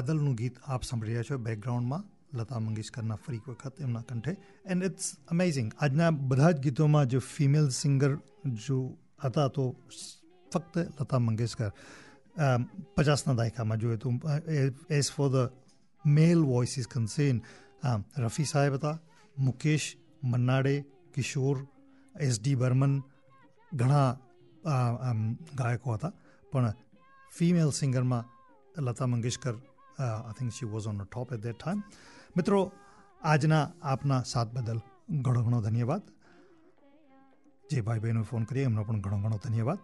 બાદલનું 0.00 0.34
ગીત 0.34 0.56
આપ 0.64 0.82
સાંભળી 0.82 1.14
રહ્યા 1.14 1.28
છો 1.30 1.36
બેકગ્રાઉન્ડમાં 1.46 2.04
લતા 2.38 2.60
મંગેશકરના 2.66 3.18
ફરી 3.24 3.40
વખત 3.48 3.80
એમના 3.80 4.04
કંઠે. 4.08 4.32
એન્ડ 4.66 4.84
ઇટ્સ 4.84 5.06
અમેઝિંગ 5.28 5.68
આજના 5.80 6.10
બધા 6.30 6.50
જ 6.50 6.58
ગીતોમાં 6.66 7.06
જો 7.06 7.20
ફિમેલ 7.36 7.66
સિંગર 7.80 8.12
જો 8.66 8.78
હતા 9.24 9.48
તો 9.48 9.64
ફક્ત 10.52 10.74
લતા 11.00 11.18
મંગેશકર. 11.18 11.70
પચાસના 12.96 13.34
દાયકામાં 13.34 13.78
જોઈએ 13.78 13.96
તો 13.96 14.08
as 14.98 15.10
for 15.12 15.28
the 15.28 15.38
male 16.04 16.40
voice 16.52 16.78
is 16.78 16.88
concerned 16.88 17.42
Rafi 18.18 18.44
Saheb 18.44 18.74
હતા, 18.74 18.96
મુકેશ 19.36 19.86
મન્નાડે, 20.24 20.74
કિશોર 21.14 21.56
એસ 22.20 22.34
ડી 22.40 22.54
બર્મન, 22.54 22.94
ઘણા 23.72 24.08
ગાયકો 25.54 25.88
હતા. 25.92 26.12
પણ 26.52 26.74
ફિમેલ 27.32 27.70
સિંગરમાં 27.70 28.24
Lata 28.82 29.06
Mangeshkar 29.06 29.54
I 30.02 30.36
think 30.38 30.56
she 30.56 30.70
was 30.72 30.88
on 30.90 31.02
top 31.02 31.28
at 31.34 31.44
that 31.46 31.58
time 31.58 31.82
મિત્રો, 32.36 32.60
આજના 33.22 33.64
આપના 33.84 34.20
સાથ 34.32 34.50
બદલ 34.54 34.80
ઘણો 35.24 35.40
ઘણો 35.46 35.60
ધન્યવાદ. 35.60 36.02
જે 37.64 37.84
ભાઈ 37.86 38.02
બહેનો 38.04 38.22
ફોન 38.30 38.48
કરીએ 38.48 38.64
એમનો 38.68 38.84
પણ 38.84 39.04
ઘણો 39.04 39.18
ઘણો 39.24 39.38
ધન્યવાદ. 39.44 39.80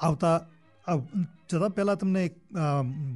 આવતા 0.00 0.36
જતાં 1.48 1.74
પહેલાં 1.76 1.98
તમને 1.98 2.22
એક 2.28 2.36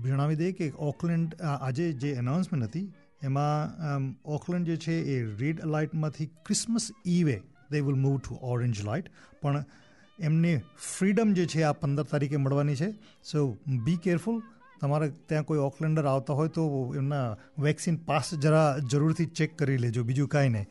જણાવી 0.04 0.38
દઈએ 0.40 0.52
કે 0.58 0.66
ઓકલેન્ડ 0.88 1.30
આજે 1.42 1.86
જે 2.02 2.10
એનાઉન્સમેન્ટ 2.20 2.66
હતી, 2.68 2.86
એમાં 3.22 4.10
ઓકલેન્ડ 4.36 4.66
જે 4.70 4.76
છે 4.84 4.96
એ 5.14 5.16
red 5.42 5.64
લાઇટમાંથી 5.74 6.28
Christmas 6.46 6.86
eve 7.08 7.36
they 7.70 7.78
will 7.86 7.98
move 8.04 8.16
to 8.18 8.38
orange 8.52 8.82
light 8.88 9.08
પણ 9.42 9.64
એમને 10.18 10.52
ફ્રીડમ 10.88 11.32
જે 11.38 11.44
છે 11.52 11.62
આ 11.62 11.72
પંદર 11.80 12.06
તારીખે 12.10 12.38
મળવાની 12.38 12.80
છે. 12.82 12.90
સો 13.22 13.38
બી 13.86 14.02
કેરફુલ 14.04 14.38
તમારે 14.80 15.08
ત્યાં 15.10 15.44
કોઈ 15.44 15.58
ઓકલેન્ડર 15.58 16.06
આવતા 16.06 16.34
હોય 16.34 16.48
તો 16.48 16.94
એમના 16.96 17.36
વેક્સિન 17.58 17.96
પાસ 17.96 18.34
જરા 18.34 18.78
જરૂરથી 18.78 19.26
ચેક 19.26 19.58
કરી 19.58 19.76
લેજો, 19.76 20.02
બીજું 20.02 20.28
કાંઈ 20.28 20.48
નહીં. 20.48 20.66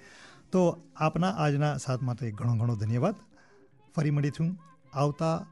તો 0.51 0.83
આપના 0.95 1.29
આજના 1.29 1.77
સાથ 1.77 2.01
માટે 2.01 2.31
ઘણો 2.31 2.55
ઘણો 2.57 2.75
ધન્યવાદ. 2.75 3.15
ફરી 3.95 4.11
મળીશું 4.11 4.57
આવતા 4.93 5.45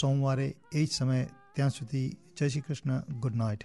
સોમવારે 0.00 0.56
એ 0.72 0.84
જ 0.84 0.90
સમયે, 0.92 1.28
ત્યાં 1.54 1.70
સુધી 1.70 2.08
જય 2.38 2.48
Shri 2.48 2.60
Krishna 2.60 3.02
good 3.20 3.36
night 3.36 3.64